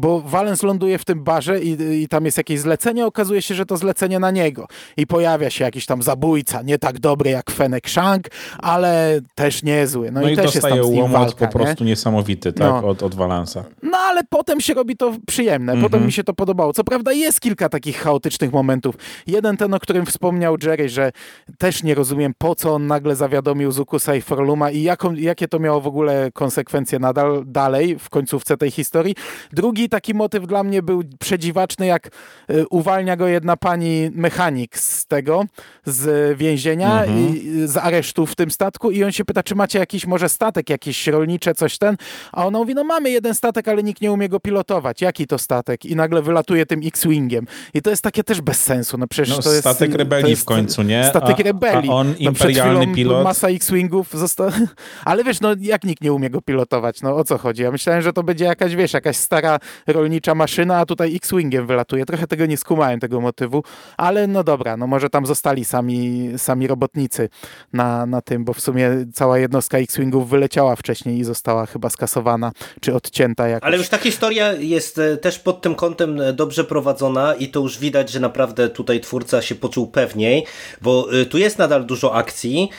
[0.00, 3.66] bo Valens ląduje w tym barze i, i tam jest jakieś zlecenie, okazuje się, że
[3.66, 4.66] to zlecenie na niego.
[4.96, 10.10] I pojawia się jakiś tam zabójca, nie tak dobry jak Fenek Shank, ale też niezły.
[10.12, 11.64] No, No i, i też jest dostaje tam z nim walka, po nie?
[11.64, 12.88] prostu niesamowity, tak, No.
[12.88, 13.64] od, od Valansa.
[13.82, 15.90] No ale potem się robi to przyjemne, Mhm.
[15.90, 16.72] potem mi się to podobało.
[16.72, 18.94] Co prawda jest kilka takich chaotycznych momentów.
[19.26, 21.12] Jeden ten, o którym wspomniał Jerry, że
[21.58, 25.58] też nie rozumiem po co on nagle zawiadomił Zukusa i Forluma i jaką, jakie to
[25.58, 29.14] miało w ogóle konsekwencje nadal dalej w końcówce tej historii.
[29.52, 32.06] Drugi taki motyw dla mnie był przedziwaczny, jak
[32.50, 35.44] y, uwalnia go jedna pani mechanik z tego,
[35.86, 37.18] z więzienia Mhm.
[37.36, 40.28] i y, z aresztu w tym statku i on się pyta, czy macie jakiś może
[40.28, 41.96] statek, jakieś rolnicze, coś ten,
[42.32, 45.00] a ona mówi, no mamy jeden statek, ale nikt nie umie go pilotować.
[45.02, 45.84] Jaki to statek?
[45.84, 47.46] I nagle wylatuje tym X-Wingiem.
[47.74, 48.98] I to jest takie też bez sensu.
[48.98, 49.60] No przecież No, to jest...
[49.60, 51.04] statek to rebelii jest w końcu, nie?
[51.04, 51.90] Statek A- rebelii.
[51.90, 53.24] a on, no, imperialny chwilą pilot.
[53.24, 54.50] Masa X-Wingów została...
[55.04, 57.02] Ale wiesz, no jak nikt nie umie go pilotować?
[57.02, 57.62] No o co chodzi?
[57.62, 62.06] Ja myślałem, że to będzie jakaś, wiesz, jakaś stara rolnicza maszyna, a tutaj X-Wingiem wylatuje.
[62.06, 63.62] Trochę tego nie skumałem, tego motywu,
[63.96, 67.28] ale no dobra, no może tam zostali sami, sami robotnicy
[67.72, 72.52] na, na tym, bo w sumie cała jednostka X-Wingów wyleciała wcześniej i została chyba skasowana,
[72.80, 73.66] czy odcięta jakoś.
[73.66, 77.60] Ale już ta historia jest e, też pod tym kątem e, dobrze prowadzona i to
[77.60, 80.46] już widać, że naprawdę tutaj twórca się poczuł pewniej,
[80.80, 82.70] bo e, tu jest nadal dużo akcji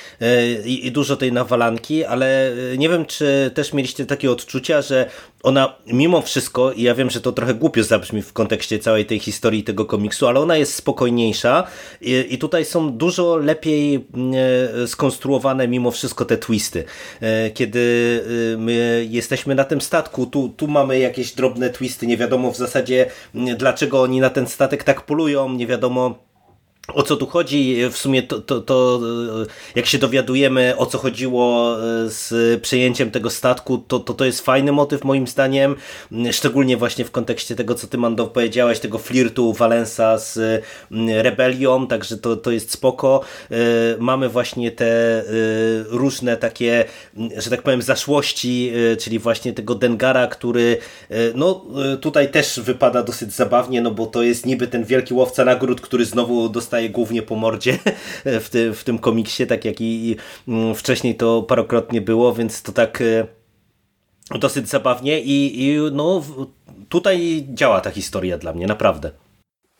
[0.65, 5.10] i dużo tej nawalanki, ale nie wiem, czy też mieliście takie odczucia, że
[5.43, 9.20] ona mimo wszystko, i ja wiem, że to trochę głupio zabrzmi w kontekście całej tej
[9.20, 11.68] historii tego komiksu, ale ona jest spokojniejsza
[12.02, 16.84] i, i tutaj są dużo lepiej e, skonstruowane mimo wszystko te twisty.
[17.22, 17.80] E, Kiedy
[18.54, 22.58] e, my jesteśmy na tym statku, tu, tu mamy jakieś drobne twisty, nie wiadomo w
[22.58, 26.29] zasadzie dlaczego oni na ten statek tak polują, nie wiadomo
[26.93, 27.78] o co tu chodzi?
[27.91, 28.99] W sumie to, to, to
[29.41, 34.25] e, jak się dowiadujemy o co chodziło e, z przejęciem tego statku, to, to to
[34.25, 35.75] jest fajny motyw moim zdaniem,
[36.12, 40.38] m, szczególnie właśnie w kontekście tego co ty Mando powiedziałeś, tego flirtu Valensa z
[40.91, 43.21] m, rebelią, także to, to jest spoko.
[43.52, 43.56] E,
[43.99, 45.23] Mamy właśnie te
[45.89, 46.86] różne takie,
[47.17, 50.78] m, że tak powiem zaszłości, czyli właśnie tego Dengara, który
[51.36, 51.65] no
[52.02, 56.06] tutaj też wypada dosyć zabawnie, no bo to jest niby ten wielki łowca nagród, który
[56.06, 57.78] znowu dostaje głównie po mordzie
[58.44, 60.15] w, ty, w tym komiksie, tak jak i, i
[60.48, 63.28] mm, wcześniej to parokrotnie było, więc to tak e,
[64.39, 66.24] dosyć zabawnie i, i no
[66.89, 69.12] tutaj działa ta historia dla mnie, naprawdę.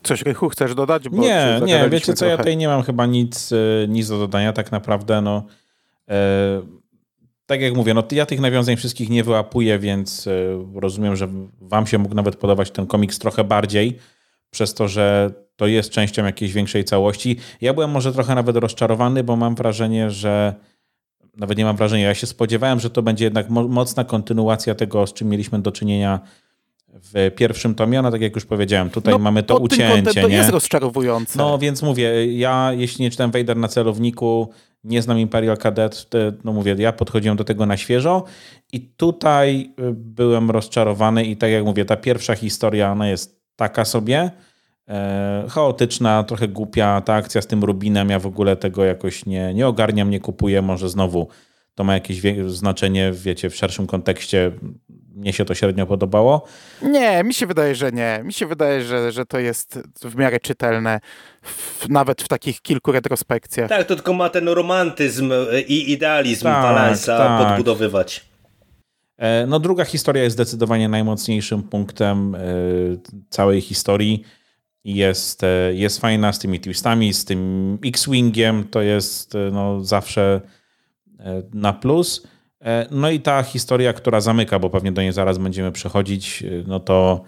[0.04, 1.10] Coś, Rychu, chcesz dodać?
[1.10, 4.54] Bo Nie, nie, wiecie co, ja tutaj nie mam chyba nic, e, nic do dodania
[4.54, 5.44] tak naprawdę, no.
[6.10, 6.62] E,
[7.46, 10.32] tak jak mówię, no ja tych nawiązań wszystkich nie wyłapuję, więc e,
[10.76, 11.28] rozumiem, że
[11.62, 13.98] wam się mógł nawet podobać ten komiks trochę bardziej,
[14.52, 17.38] przez to, że to jest częścią jakiejś większej całości.
[17.62, 20.54] Ja byłem może trochę nawet rozczarowany, bo mam wrażenie, że
[21.38, 25.08] nawet nie mam wrażenia, ja się spodziewałem, że to będzie jednak mo- mocna kontynuacja tego,
[25.08, 26.19] z czym mieliśmy do czynienia
[26.93, 30.36] w pierwszym tomie, no tak jak już powiedziałem, tutaj No, mamy to ucięcie, to nie?
[30.36, 31.39] jest rozczarowujące.
[31.39, 34.50] No więc mówię, ja jeśli nie czytałem Vader na celowniku,
[34.84, 36.08] nie znam Imperial Cadet,
[36.43, 38.24] no mówię, ja podchodziłem do tego na świeżo
[38.74, 43.86] i tutaj y, byłem rozczarowany i tak jak mówię, ta pierwsza historia, ona jest taka
[43.86, 44.32] sobie,
[45.49, 49.67] chaotyczna, trochę głupia, ta akcja z tym Rubinem, ja w ogóle tego jakoś nie, nie
[49.67, 51.28] ogarniam, nie kupuję, może znowu
[51.80, 54.52] to ma jakieś znaczenie, wiecie, w szerszym kontekście,
[55.15, 56.45] mnie się to średnio podobało.
[56.82, 58.21] Nie, mi się wydaje, że nie.
[58.23, 60.99] Mi się wydaje, że, że to jest w miarę czytelne,
[61.41, 63.69] w, nawet w takich kilku retrospekcjach.
[63.69, 67.47] Tak, to tylko ma ten romantyzm e, i idealizm Tak, Valensa tak.
[67.47, 68.25] podbudowywać.
[69.17, 72.39] E, no druga historia jest zdecydowanie najmocniejszym punktem e,
[73.30, 74.23] całej historii.
[74.84, 80.42] Jest, e, jest fajna z tymi twistami, z tym X-Wingiem, to jest no, zawsze
[81.54, 82.28] na plus.
[82.92, 87.24] No i ta historia, która zamyka, bo pewnie do niej zaraz będziemy przechodzić, no to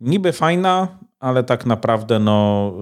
[0.00, 2.72] niby fajna, ale tak naprawdę no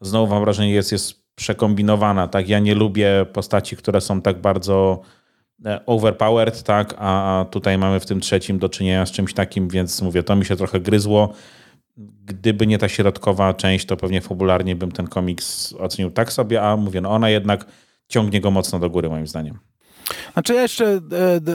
[0.00, 2.28] znowu mam wrażenie jest, jest przekombinowana.
[2.28, 2.48] Tak?
[2.48, 5.25] Ja nie lubię postaci, które są tak bardzo e,
[5.86, 10.22] overpowered, tak, a tutaj mamy w tym trzecim do czynienia z czymś takim, więc mówię,
[10.22, 11.32] to mi się trochę gryzło.
[12.24, 16.76] Gdyby nie ta środkowa część, to pewnie fabularnie bym ten komiks ocenił tak sobie, a
[16.76, 17.66] mówię, no ona jednak
[18.08, 19.58] ciągnie go mocno do góry moim zdaniem.
[20.32, 21.00] Znaczy ja jeszcze e,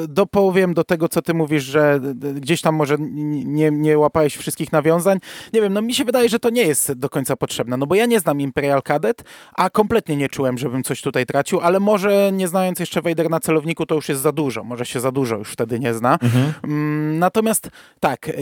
[0.07, 1.99] dopowiem do tego, co ty mówisz, że
[2.35, 5.19] gdzieś tam może nie, nie łapałeś wszystkich nawiązań.
[5.53, 7.95] Nie wiem, no mi się wydaje, że to nie jest do końca potrzebne, no bo
[7.95, 12.31] ja nie znam Imperial Cadet, a kompletnie nie czułem, żebym coś tutaj tracił, ale może
[12.33, 14.63] nie znając jeszcze Vader na celowniku, to już jest za dużo.
[14.63, 16.17] Może się za dużo już wtedy nie zna.
[16.21, 16.53] Mhm.
[16.63, 18.33] Mm, natomiast tak, e,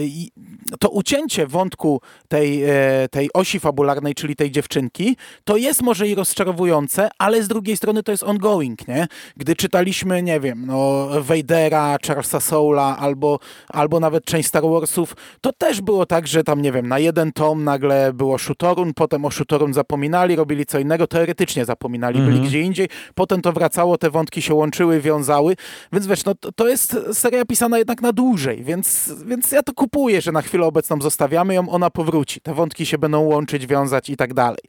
[0.78, 6.14] to ucięcie wątku tej, e, tej osi fabularnej, czyli tej dziewczynki, to jest może i
[6.14, 9.06] rozczarowujące, ale z drugiej strony to jest ongoing, nie?
[9.36, 15.16] Gdy czytaliśmy mieliśmy, nie wiem, no, Vadera, Charlesa Soula albo, albo nawet część Star Warsów,
[15.40, 19.24] to też było tak, że tam, nie wiem, na jeden tom nagle było Shutorun, potem
[19.24, 22.46] o Shutorun zapominali, robili co innego, teoretycznie zapominali, byli mhm.
[22.46, 25.56] gdzie indziej, potem to wracało, te wątki się łączyły, wiązały,
[25.92, 29.72] więc wiesz, no, to, to jest seria pisana jednak na dłużej, więc, więc ja to
[29.72, 34.10] kupuję, że na chwilę obecną zostawiamy ją, ona powróci, te wątki się będą łączyć, wiązać
[34.10, 34.60] i tak dalej.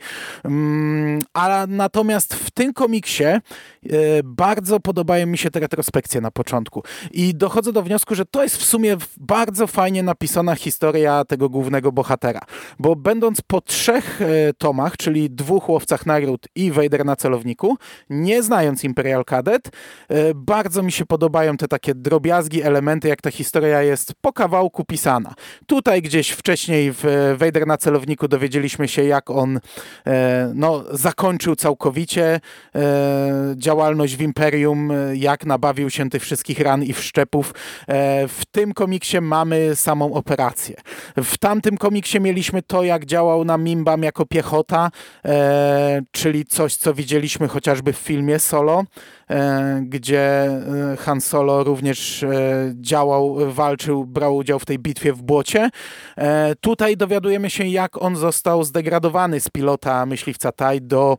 [0.44, 3.24] Mm, a natomiast w tym komiksie
[4.24, 6.84] bardzo podobają mi się te retrospekcje na początku.
[7.12, 11.91] I dochodzę do wniosku, że to jest w sumie bardzo fajnie napisana historia tego głównego
[11.91, 12.41] bohatera.
[12.80, 14.26] Bo będąc po trzech e,
[14.58, 17.78] tomach, czyli dwóch łowcach nagród i Vader na celowniku,
[18.10, 19.70] nie znając Imperial Cadet,
[20.10, 24.86] e, bardzo mi się podobają te takie drobiazgi, elementy, jak ta historia jest po kawałku
[24.86, 25.34] pisana.
[25.65, 27.04] Tutaj gdzieś wcześniej w
[27.38, 29.60] Vader na celowniku dowiedzieliśmy się, jak on
[30.08, 32.39] e, no, zakończył całkowicie
[33.72, 37.54] działalność w Imperium, jak nabawił się tych wszystkich ran i wszczepów.
[37.88, 40.76] E, w tym komiksie mamy samą operację.
[41.18, 44.92] W tamtym komiksie mieliśmy to, jak działał na Mimbam jako piechota,
[45.26, 48.84] e, czyli coś, co widzieliśmy chociażby w filmie Solo.
[49.32, 52.30] E, gdzie e, Han Solo również e,
[52.76, 55.70] działał, walczył, brał udział w tej bitwie w błocie.
[56.62, 61.17] Tutaj dowiadujemy się, jak on został zdegradowany z pilota myśliwca Tai do,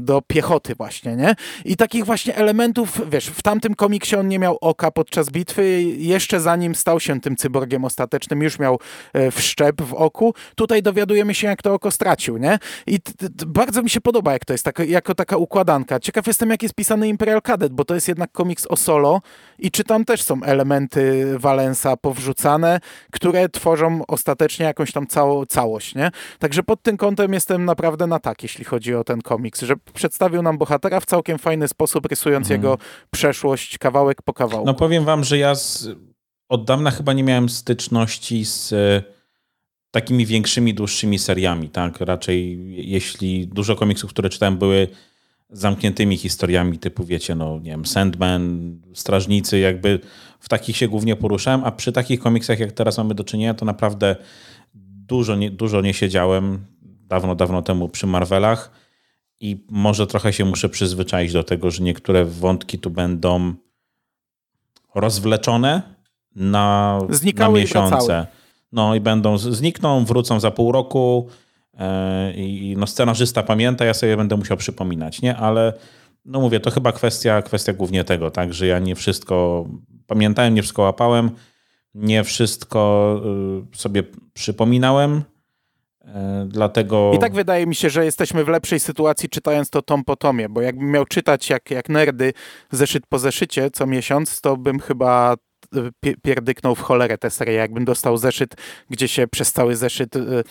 [0.00, 1.34] do piechoty właśnie, nie?
[1.64, 6.40] I takich właśnie elementów, wiesz, w tamtym komiksie on nie miał oka podczas bitwy, jeszcze
[6.40, 8.80] zanim stał się tym cyborgiem ostatecznym, już miał
[9.32, 10.34] wszczep w oku.
[10.54, 12.58] Tutaj dowiadujemy się, jak to oko stracił, nie?
[12.86, 12.98] I
[13.46, 16.00] bardzo mi się podoba, jak to jest, tak, jako taka układanka.
[16.00, 19.20] Ciekaw jestem, jak jest pisany Imperial Cadet, bo to jest jednak komiks o solo
[19.58, 22.80] i czy tam też są elementy Valensa powrzucane,
[23.12, 26.10] które tworzą ostatecznie jakąś tam całą, całość, nie?
[26.38, 30.42] Także pod tym kątem jestem naprawdę na tak, jeśli chodzi o ten komiks, że przedstawił
[30.42, 32.60] nam bohatera w całkiem fajny sposób, rysując mhm.
[32.60, 32.78] jego
[33.10, 34.66] przeszłość kawałek po kawałku.
[34.66, 35.88] No powiem wam, że ja z,
[36.48, 39.02] od dawna chyba nie miałem styczności z e,
[39.90, 42.00] takimi większymi, dłuższymi seriami, tak?
[42.00, 42.58] Raczej
[42.90, 44.88] jeśli dużo komiksów, które czytałem były
[45.50, 50.00] zamkniętymi historiami typu, wiecie, no nie wiem, Sandman, Strażnicy, jakby
[50.40, 53.64] w takich się głównie poruszałem, a przy takich komiksach, jak teraz mamy do czynienia, to
[53.64, 54.16] naprawdę
[55.06, 58.70] dużo nie, dużo nie siedziałem dawno, dawno temu przy Marvelach
[59.40, 63.54] i może trochę się muszę przyzwyczaić do tego, że niektóre wątki tu będą
[64.94, 65.82] rozwleczone
[66.34, 66.98] na,
[67.36, 68.26] na miesiące.
[68.72, 71.28] No i będą, znikną, wrócą za pół roku,
[72.34, 75.36] i no, scenarzysta pamięta, ja sobie będę musiał przypominać, nie?
[75.36, 75.72] Ale
[76.24, 79.66] no mówię, to chyba kwestia, kwestia głównie tego, tak, że ja nie wszystko
[80.06, 81.30] pamiętałem, nie wszystko łapałem,
[81.94, 83.20] nie wszystko
[83.74, 84.02] y, sobie
[84.34, 85.22] przypominałem,
[86.04, 87.12] e, Dlatego...
[87.14, 90.48] I tak wydaje mi się, że jesteśmy w lepszej sytuacji czytając to tom po tomie,
[90.48, 92.32] bo jakbym miał czytać jak, jak nerdy
[92.70, 95.34] zeszyt po zeszycie co miesiąc, to bym chyba
[96.22, 97.54] pierdyknął w cholerę tę serię.
[97.54, 98.54] Jakbym dostał zeszyt,
[98.90, 100.44] gdzie się przez cały zeszyt y, y,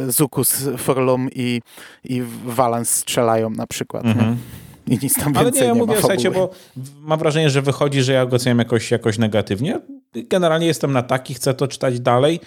[0.00, 1.60] y, Zukus, Forlum i,
[2.04, 4.04] i Valance strzelają na przykład.
[4.04, 4.36] Mhm.
[4.86, 6.50] I nic tam Ale nie, ja nie mówię, słuchajcie, bo
[7.00, 9.80] mam wrażenie, że wychodzi, że ja go oceniam jakoś, jakoś negatywnie.
[10.14, 12.40] Generalnie jestem na taki, chcę to czytać dalej.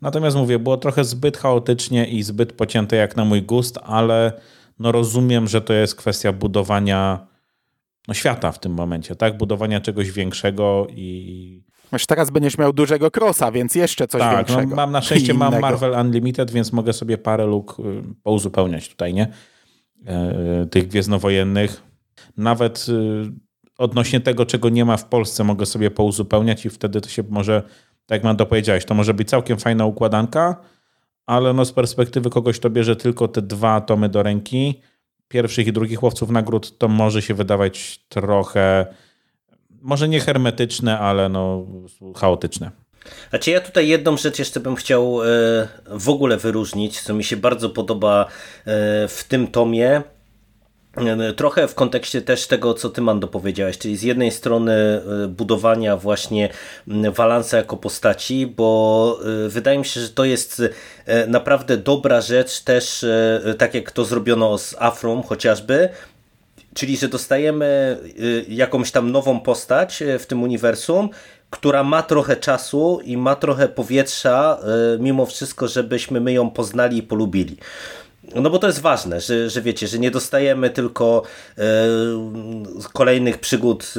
[0.00, 4.32] Natomiast mówię, było trochę zbyt chaotycznie i zbyt pocięte jak na mój gust, ale
[4.78, 7.26] no rozumiem, że to jest kwestia budowania
[8.08, 9.36] no, świata w tym momencie, tak?
[9.36, 11.64] Budowania czegoś większego i.
[11.92, 14.70] Już teraz będziesz miał dużego crossa, więc jeszcze coś tak, większego.
[14.70, 17.82] No, mam na szczęście mam Marvel Unlimited, więc mogę sobie parę luk y,
[18.22, 19.28] pouzupełniać tutaj, nie?
[20.06, 21.82] E, tych gwiezdnowojennych.
[22.36, 23.32] Nawet y,
[23.78, 27.62] odnośnie tego, czego nie ma w Polsce, mogę sobie pouzupełniać i wtedy to się może,
[28.06, 30.56] tak jak Mando powiedziałeś, to może być całkiem fajna układanka,
[31.26, 34.80] ale no z perspektywy kogoś, kto bierze tylko te dwa tomy do ręki,
[35.34, 38.86] pierwszych i drugich łowców nagród, to może się wydawać trochę,
[39.82, 41.66] może nie hermetyczne, ale no
[42.16, 42.70] chaotyczne.
[43.30, 45.26] Znaczy ja tutaj jedną rzecz jeszcze bym chciał e,
[45.86, 48.28] w ogóle wyróżnić, co mi się bardzo podoba e,
[49.08, 50.02] w tym tomie,
[51.36, 55.96] Trochę w kontekście też tego, co ty Mando powiedziałeś, czyli z jednej strony e, budowania
[55.96, 56.48] właśnie
[56.86, 60.62] Walansa jako postaci, bo e, wydaje mi się, że to jest
[61.06, 63.06] e, naprawdę dobra rzecz też,
[63.58, 65.88] tak jak to zrobiono z Afrom chociażby,
[66.74, 67.98] czyli że dostajemy
[68.48, 71.08] jakąś tam nową postać w tym uniwersum,
[71.50, 74.58] która ma trochę czasu i ma trochę powietrza
[74.98, 77.56] mimo wszystko, żebyśmy my ją poznali i polubili.
[78.34, 81.22] No bo to jest ważne, że, że wiecie, że nie dostajemy tylko
[81.58, 81.62] e,
[82.92, 83.94] kolejnych przygód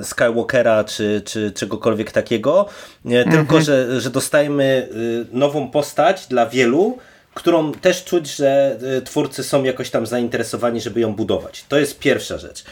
[0.00, 2.68] e, Skywalkera czy, czy czegokolwiek takiego,
[3.04, 3.36] nie, mhm.
[3.36, 6.98] tylko że, że dostajemy e, nową postać dla wielu,
[7.34, 11.64] którą też czuć, że twórcy są jakoś tam zainteresowani, żeby ją budować.
[11.68, 12.64] To jest pierwsza rzecz.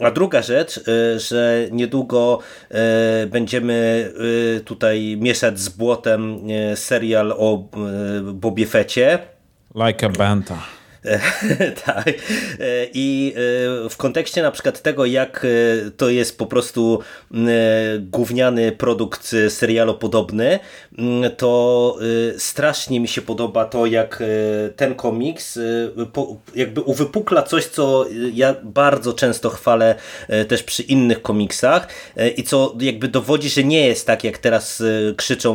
[0.00, 0.80] A druga rzecz,
[1.16, 2.38] że niedługo
[3.26, 4.12] będziemy
[4.64, 6.40] tutaj mieszać z błotem
[6.74, 7.68] serial o
[8.22, 9.18] Bobie Fecie
[9.74, 10.81] Like a banta.
[11.84, 12.12] tak.
[12.94, 16.98] I e, w kontekście na przykład tego, jak e, to jest po prostu
[17.34, 17.36] e,
[17.98, 20.58] gówniany produkt serialopodobny,
[21.36, 21.98] to
[22.38, 24.22] strasznie mi się podoba to, jak
[24.76, 25.58] ten komiks
[26.54, 29.94] jakby uwypukla coś, co ja bardzo często chwalę
[30.48, 31.88] też przy innych komiksach
[32.36, 34.82] i co jakby dowodzi, że nie jest tak, jak teraz
[35.16, 35.54] krzyczą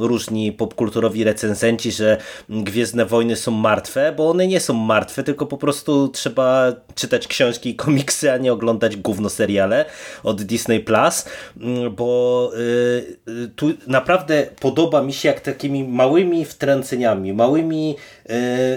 [0.00, 2.16] różni popkulturowi recenzenci, że
[2.48, 7.70] Gwiezdne Wojny są martwe, bo one nie są martwe, tylko po prostu trzeba czytać książki
[7.70, 9.84] i komiksy, a nie oglądać gówno seriale
[10.22, 11.24] od Disney Plus,
[11.60, 17.96] mm, bo y, y, tu naprawdę podoba mi się, jak takimi małymi wtręceniami, małymi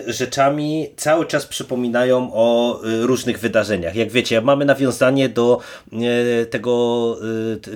[0.08, 3.96] y, rzeczami cały czas przypominają o różnych wydarzeniach.
[3.96, 5.60] Jak wiecie, mamy nawiązanie do
[6.50, 7.18] tego,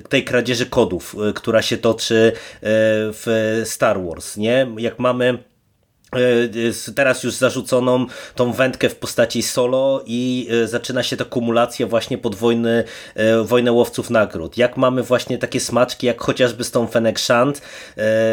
[0.10, 2.32] tej kradzieży kodów, która się toczy
[3.21, 4.67] w Star Wars, nie?
[4.78, 5.38] Jak mamy
[6.95, 12.17] teraz już zarzuconą tą wędkę w postaci solo i e, zaczyna się ta kumulacja właśnie
[12.17, 12.84] pod wojny,
[13.15, 14.58] e, wojnę łowców nagród.
[14.58, 17.62] Jak mamy właśnie takie smaczki, jak chociażby z tą Fennec Shand.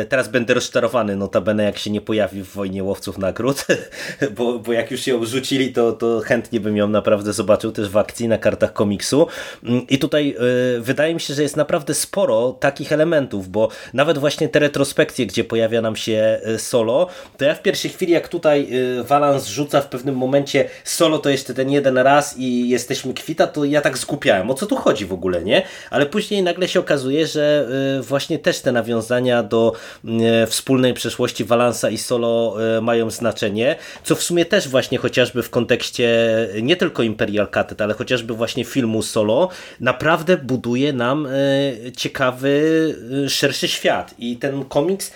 [0.09, 3.67] Teraz będę rozczarowany notabene, jak się nie pojawi w wojnie łowców nagród,
[4.37, 7.97] bo, bo jak już ją rzucili, to, to chętnie bym ją naprawdę zobaczył też w
[7.97, 9.27] akcji na kartach komiksu.
[9.65, 10.37] Mm, I tutaj
[10.81, 15.45] wydaje mi się, że jest naprawdę sporo takich elementów, bo nawet właśnie te retrospekcje, gdzie
[15.45, 17.07] pojawia nam się solo,
[17.39, 18.69] to ja w pierwszej chwili, jak tutaj
[19.05, 23.47] Valance y, rzuca w pewnym momencie solo, to jeszcze ten jeden raz i jesteśmy kwita,
[23.47, 24.51] to ja tak skupiałem.
[24.51, 25.63] O co tu chodzi w ogóle, nie?
[25.91, 29.73] Ale później nagle się okazuje, że y, właśnie też te nawiązania do
[30.43, 35.51] y, wspólnej przeszłości Valansa i solo mają znaczenie, co w sumie też właśnie chociażby w
[35.51, 36.09] kontekście
[36.63, 39.49] nie tylko Imperial Cadet, ale chociażby właśnie filmu solo,
[39.81, 41.29] naprawdę buduje nam
[41.97, 42.53] ciekawy,
[43.29, 44.15] szerszy świat.
[44.19, 45.13] I ten komiks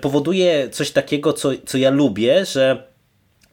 [0.00, 2.82] powoduje coś takiego, co, co ja lubię, że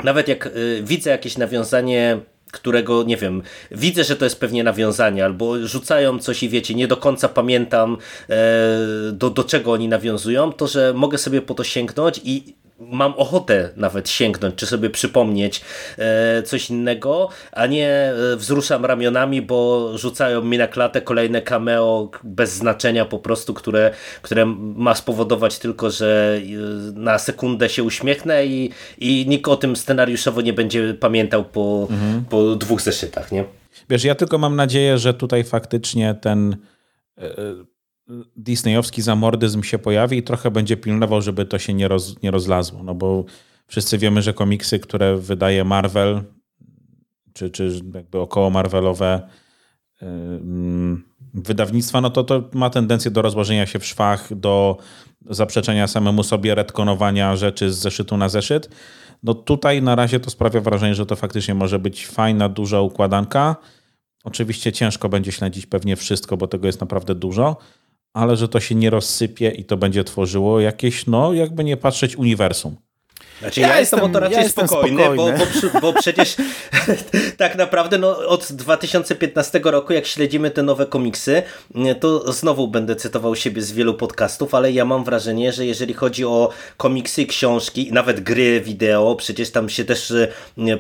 [0.04, 2.20] nawet jak y, widzę jakieś nawiązanie
[2.54, 3.42] którego, nie wiem,
[3.72, 7.98] widzę, że to jest pewnie nawiązanie, albo rzucają coś i wiecie, nie do końca pamiętam
[8.30, 8.36] e,
[9.12, 12.56] do, do czego oni nawiązują, to że mogę sobie po to sięgnąć i
[12.92, 15.62] mam ochotę nawet sięgnąć, czy sobie przypomnieć
[15.98, 22.12] e, coś innego, a nie e, wzruszam ramionami, bo rzucają mi na klatę kolejne cameo
[22.24, 23.92] bez znaczenia po prostu, które,
[24.22, 26.42] które ma spowodować tylko, że e,
[26.94, 32.26] na sekundę się uśmiechnę i, i nikt o tym scenariuszowo nie będzie pamiętał po, mhm.
[32.26, 33.44] po dwóch zeszytach, nie?
[33.90, 36.58] Wiesz, ja tylko mam nadzieję, że tutaj faktycznie ten
[38.36, 42.84] disneyowski zamordyzm się pojawi i trochę będzie pilnował, żeby to się nie, roz, nie rozlazło.
[42.84, 43.26] No bo
[43.68, 46.24] wszyscy wiemy, że komiksy, które wydaje Marvel,
[47.34, 49.28] czy, czy jakby około Marvelowe
[50.02, 50.08] yy,
[51.34, 54.78] wydawnictwa, no to to ma tendencję do rozłożenia się w szwach, do
[55.30, 58.70] zaprzeczenia samemu sobie, retkonowania rzeczy z zeszytu na zeszyt.
[59.24, 63.56] No tutaj na razie to sprawia wrażenie, że to faktycznie może być fajna, duża układanka.
[64.24, 67.58] Oczywiście ciężko będzie śledzić pewnie wszystko, bo tego jest naprawdę dużo,
[68.14, 72.16] ale że to się nie rozsypie i to będzie tworzyło jakieś, no jakby nie patrzeć,
[72.16, 72.76] uniwersum.
[73.40, 75.38] Znaczy ja, ja jestem, o to raczej ja spokojny, spokojny,
[75.72, 76.36] Bo, bo, bo przecież
[77.38, 81.44] tak naprawdę no, od 2015 roku, jak śledzimy te nowe komiksy,
[82.00, 86.26] to znowu będę cytował siebie z wielu podcastów, ale ja mam wrażenie, że jeżeli chodzi
[86.26, 90.14] o komiksy, książki, nawet gry wideo, przecież tam się też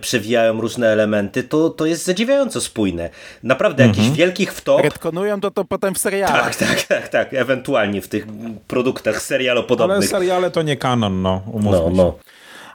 [0.02, 3.10] przewijają różne elementy, to, to jest zadziwiająco spójne.
[3.44, 4.00] Naprawdę mhm.
[4.00, 4.82] jakichś wielkich wtop.
[4.82, 6.56] Redkonują to, to potem w serialach.
[6.56, 8.28] Tak, tak, tak, tak, ewentualnie w tych
[8.68, 9.98] produktach serialopodobnych.
[9.98, 12.20] Ale seriale to nie kanon, no, umówmy no, no.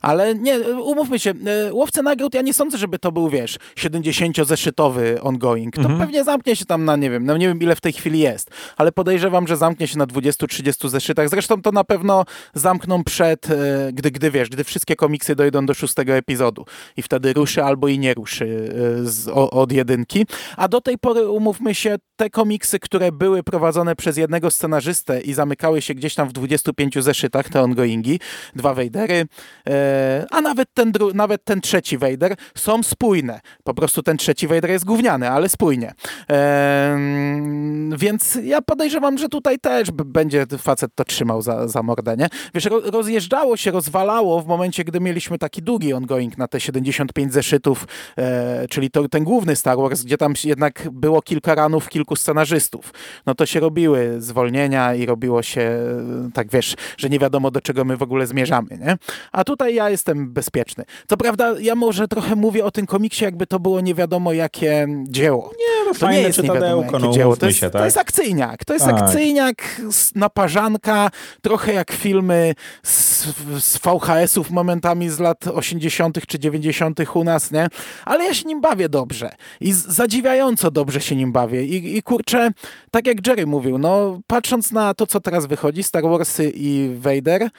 [0.03, 5.19] Ale nie, umówmy się, e, Łowcy Nagród, ja nie sądzę, żeby to był, wiesz, 70-zeszytowy
[5.21, 5.75] ongoing.
[5.75, 6.01] To mhm.
[6.01, 8.51] pewnie zamknie się tam na, nie wiem, no nie wiem ile w tej chwili jest,
[8.77, 11.29] ale podejrzewam, że zamknie się na 20-30 zeszytach.
[11.29, 12.25] Zresztą to na pewno
[12.55, 16.65] zamkną przed, e, gdy, gdy wiesz, gdy wszystkie komiksy dojdą do szóstego epizodu
[16.97, 20.27] i wtedy ruszy albo i nie ruszy e, z, od jedynki.
[20.57, 25.35] A do tej pory, umówmy się, te komiksy, które były prowadzone przez jednego scenarzystę i
[25.35, 28.21] zamykały się gdzieś tam w 25 zeszytach, te ongoingi,
[28.57, 29.27] dwa Wejdery,
[29.69, 29.88] E,
[30.31, 33.41] a nawet ten, nawet ten trzeci Vader są spójne.
[33.65, 35.95] Po prostu ten trzeci Vader jest gówniany, ale spójnie.
[36.31, 36.99] E,
[37.97, 42.29] więc ja podejrzewam, że tutaj też będzie facet to trzymał za, za mordę, nie?
[42.55, 47.87] Wiesz, rozjeżdżało się, rozwalało w momencie, gdy mieliśmy taki długi ongoing na te 75 zeszytów,
[48.19, 52.95] e, czyli to, ten główny Star Wars, gdzie tam jednak było kilka ranów, kilku scenarzystów.
[53.27, 55.71] No to się robiły zwolnienia i robiło się,
[56.35, 58.97] tak wiesz, że nie wiadomo do czego my w ogóle zmierzamy, nie?
[59.33, 60.85] A tutaj ja jestem bezpieczny.
[61.09, 64.87] Co prawda, ja może trochę mówię o tym komiksie, jakby to było nie wiadomo jakie
[65.09, 65.53] dzieło.
[65.59, 67.37] Nie, no to fajne nie jest nie wiadomo, jakie no, dzieło.
[67.37, 67.81] To jest, się, tak?
[67.81, 68.65] to jest akcyjniak.
[68.65, 69.03] To jest tak.
[69.03, 69.81] akcyjniak,
[70.15, 71.11] naparzanka,
[71.43, 73.27] trochę jak filmy z,
[73.59, 76.27] z VHS-ów momentami z lat 80.
[76.27, 77.01] czy 90.
[77.15, 77.69] u nas, nie?
[78.05, 79.31] Ale ja się nim bawię dobrze.
[79.61, 81.65] I zadziwiająco dobrze się nim bawię.
[81.65, 82.51] I, i kurczę,
[82.91, 87.51] tak jak Jerry mówił, no patrząc na to, co teraz wychodzi, Star Warsy i Vader,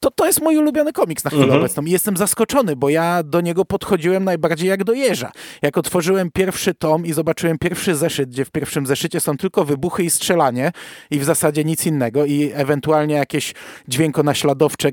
[0.00, 1.60] to to jest mój ulubiony komiks na chwilę mhm.
[1.60, 5.32] obecną i jestem zaskoczony, bo ja do niego podchodziłem najbardziej jak do jeża.
[5.62, 10.04] Jak otworzyłem pierwszy tom i zobaczyłem pierwszy zeszyt, gdzie w pierwszym zeszycie są tylko wybuchy
[10.04, 10.72] i strzelanie
[11.10, 13.54] i w zasadzie nic innego i ewentualnie jakieś
[13.88, 14.92] dźwiękonaśladowcze e,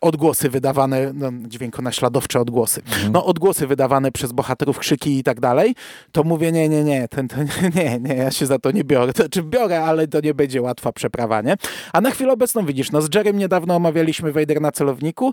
[0.00, 3.12] odgłosy wydawane, no, dźwiękonaśladowcze odgłosy, mhm.
[3.12, 5.74] no odgłosy wydawane przez bohaterów, krzyki i tak dalej,
[6.12, 9.12] to mówię nie, nie, nie, ten, ten, nie, nie, ja się za to nie biorę.
[9.12, 11.56] To, czy biorę, ale to nie będzie łatwa przeprawa, nie?
[11.92, 15.32] A na chwilę obecną widzisz, no z Jerem niedawno omawialiśmy Vader na celowniku.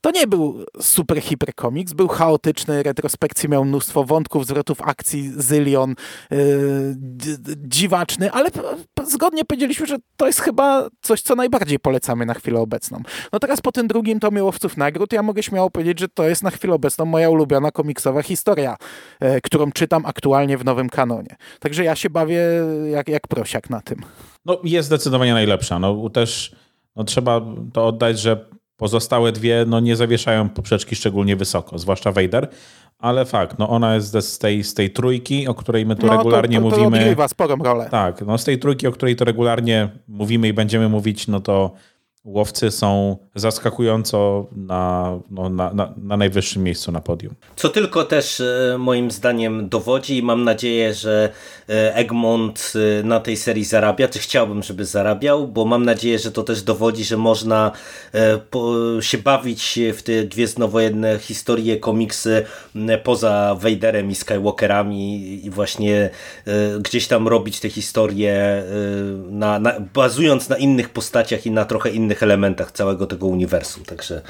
[0.00, 5.94] To nie był super hiper komiks, był chaotyczny, retrospekcji miał mnóstwo wątków, zwrotów akcji, zylion,
[6.30, 6.38] yy,
[7.56, 8.50] dziwaczny, ale
[9.04, 13.02] zgodnie powiedzieliśmy, że to jest chyba coś, co najbardziej polecamy na chwilę obecną.
[13.32, 16.42] No teraz po tym drugim tomie Łowców Nagród ja mogę śmiało powiedzieć, że to jest
[16.42, 18.76] na chwilę obecną moja ulubiona komiksowa historia,
[19.20, 21.36] yy, którą czytam aktualnie w nowym kanonie.
[21.60, 22.40] Także ja się bawię
[22.90, 23.98] jak, jak prosiak na tym.
[24.44, 25.78] No jest zdecydowanie najlepsza.
[25.78, 26.56] No też
[26.96, 27.40] no trzeba
[27.72, 32.48] to oddać, że pozostałe dwie no nie zawieszają poprzeczki szczególnie wysoko, zwłaszcza Vader,
[32.98, 36.16] ale fakt, no ona jest z tej, z tej trójki, o której my tu no,
[36.16, 36.98] regularnie to, to, to mówimy.
[36.98, 37.88] Odgrywa sporą rolę.
[37.90, 41.72] Tak, no z tej trójki, o której to regularnie mówimy i będziemy mówić, no to
[42.24, 47.34] łowcy są zaskakująco na, no, na, na, na, najwyższym miejscu na podium.
[47.56, 51.32] Co tylko też e, moim zdaniem dowodzi i mam nadzieję, że
[51.68, 56.32] e, Egmont e, na tej serii zarabia, czy chciałbym, żeby zarabiał, bo mam nadzieję, że
[56.32, 57.72] to też dowodzi, że można
[59.00, 62.44] się bawić w te dwie znowojenne historie, komiksy
[63.04, 66.10] poza Vaderem i Skywalkerami i właśnie
[66.80, 68.62] gdzieś tam robić te historie
[69.30, 69.60] na,
[69.94, 73.84] bazując na innych postaciach i na trochę innych innych elementach całego tego uniwersum.
[73.84, 74.22] Także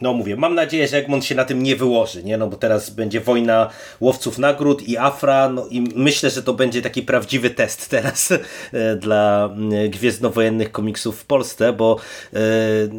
[0.00, 2.36] no mówię, mam nadzieję, że Egmont się na tym nie wyłoży, nie?
[2.38, 3.70] No bo teraz będzie wojna
[4.00, 8.96] łowców nagród i Afra, no i myślę, że to będzie taki prawdziwy test teraz e,
[8.96, 9.50] dla
[9.84, 11.96] e, gwiezdnowojennych komiksów w Polsce, bo
[12.32, 12.38] e,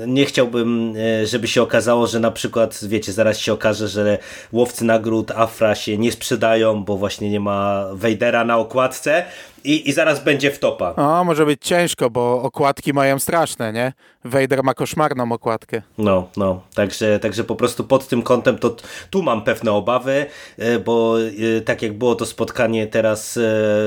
[0.07, 4.17] nie chciałbym, żeby się okazało, że na przykład, wiecie, zaraz się okaże, że
[4.51, 9.25] łowcy nagród Afra się nie sprzedają, bo właśnie nie ma Wejdera na okładce,
[9.64, 10.93] i, i zaraz będzie w topa.
[10.95, 13.93] O, może być ciężko, bo okładki mają straszne, nie?
[14.26, 15.82] Vader ma koszmarną okładkę.
[15.97, 18.76] No, no, także, także po prostu pod tym kątem to
[19.09, 20.26] tu mam pewne obawy,
[20.57, 23.41] e, bo e, tak jak było to spotkanie teraz e,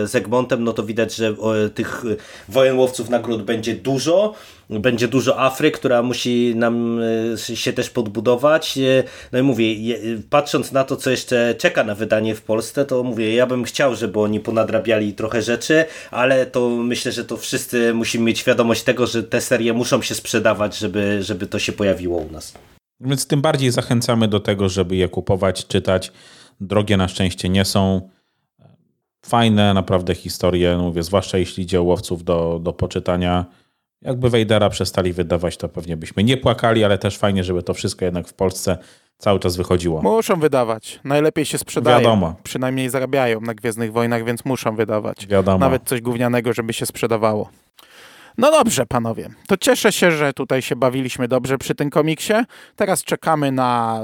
[0.07, 1.35] z Egmontem, no to widać, że
[1.74, 2.05] tych
[2.49, 4.35] wojenłowców nagród będzie dużo,
[4.71, 7.01] będzie dużo Afry, która musi nam
[7.51, 8.79] e, się też podbudować.
[8.79, 9.75] E, no i mówię,
[10.31, 13.95] patrząc na to, co jeszcze czeka na wydanie w Polsce, to mówię, ja bym chciał,
[13.95, 19.07] żeby oni ponadrabiali trochę rzeczy, ale to myślę, że to wszyscy musimy mieć świadomość tego,
[19.07, 22.55] że te serie muszą się sprzedawać, żeby, żeby to się pojawiło u nas.
[23.01, 26.12] Więc tym bardziej zachęcamy do tego, żeby je kupować, czytać.
[26.61, 28.09] Drogie na szczęście nie są.
[29.27, 33.47] Fajne naprawdę historie, no mówię, zwłaszcza jeśli idzie o łowców do, do poczytania
[34.03, 38.05] Jakby Wejdera przestali wydawać, to pewnie byśmy nie płakali, ale też fajnie, żeby to wszystko
[38.05, 38.78] jednak w Polsce
[39.18, 40.03] cały czas wychodziło.
[40.03, 41.01] Muszą wydawać.
[41.05, 41.99] Najlepiej się sprzedają.
[41.99, 42.34] Wiadomo.
[42.42, 45.26] Przynajmniej zarabiają na Gwiezdnych Wojnach, więc muszą wydawać.
[45.26, 45.59] Wiadomo.
[45.59, 47.51] Nawet coś gównianego, żeby się sprzedawało.
[48.39, 49.28] No dobrze, panowie.
[49.49, 52.32] To cieszę się, że tutaj się bawiliśmy dobrze przy tym komiksie.
[52.76, 54.01] Teraz czekamy na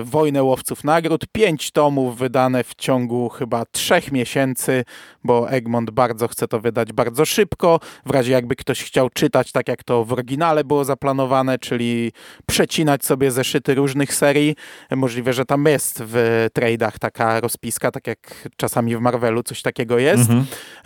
[0.00, 1.26] e, Wojnę Łowców Nagród.
[1.32, 4.84] Pięć tomów wydane w ciągu chyba trzech miesięcy,
[5.24, 7.80] bo Egmont bardzo chce to wydać bardzo szybko.
[8.06, 12.12] W razie jakby ktoś chciał czytać tak, jak to w oryginale było zaplanowane, czyli
[12.46, 14.56] przecinać sobie zeszyty różnych serii.
[14.90, 19.98] Możliwe, że tam jest w tradeach taka rozpiska, tak jak czasami w Marvelu coś takiego
[19.98, 20.30] jest.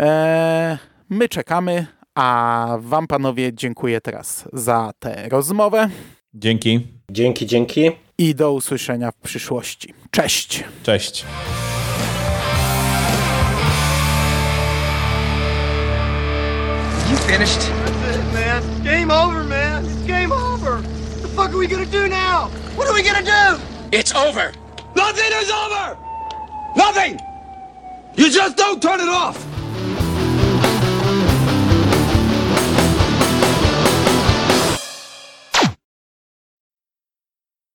[0.00, 0.78] E,
[1.10, 1.86] my czekamy,
[2.16, 5.88] a wam panowie dziękuję teraz za tę rozmowę
[6.34, 6.86] Dzięki.
[7.10, 7.90] Dzięki, dzięki.
[8.18, 9.94] i do usłyszenia w przyszłości.
[10.10, 10.64] Cześć!
[10.82, 11.24] Cześć.
[17.10, 17.60] You finished?
[17.60, 18.62] That's it, man.
[18.84, 19.84] Game over, man.
[19.84, 20.72] It's game over.
[20.82, 22.48] What the fuck are we gonna do now?
[22.76, 23.60] What are we gonna do?
[23.92, 24.52] It's over.
[24.96, 25.96] Nothing is over!
[26.76, 27.18] Nothing!
[28.16, 29.36] You just don't turn it off!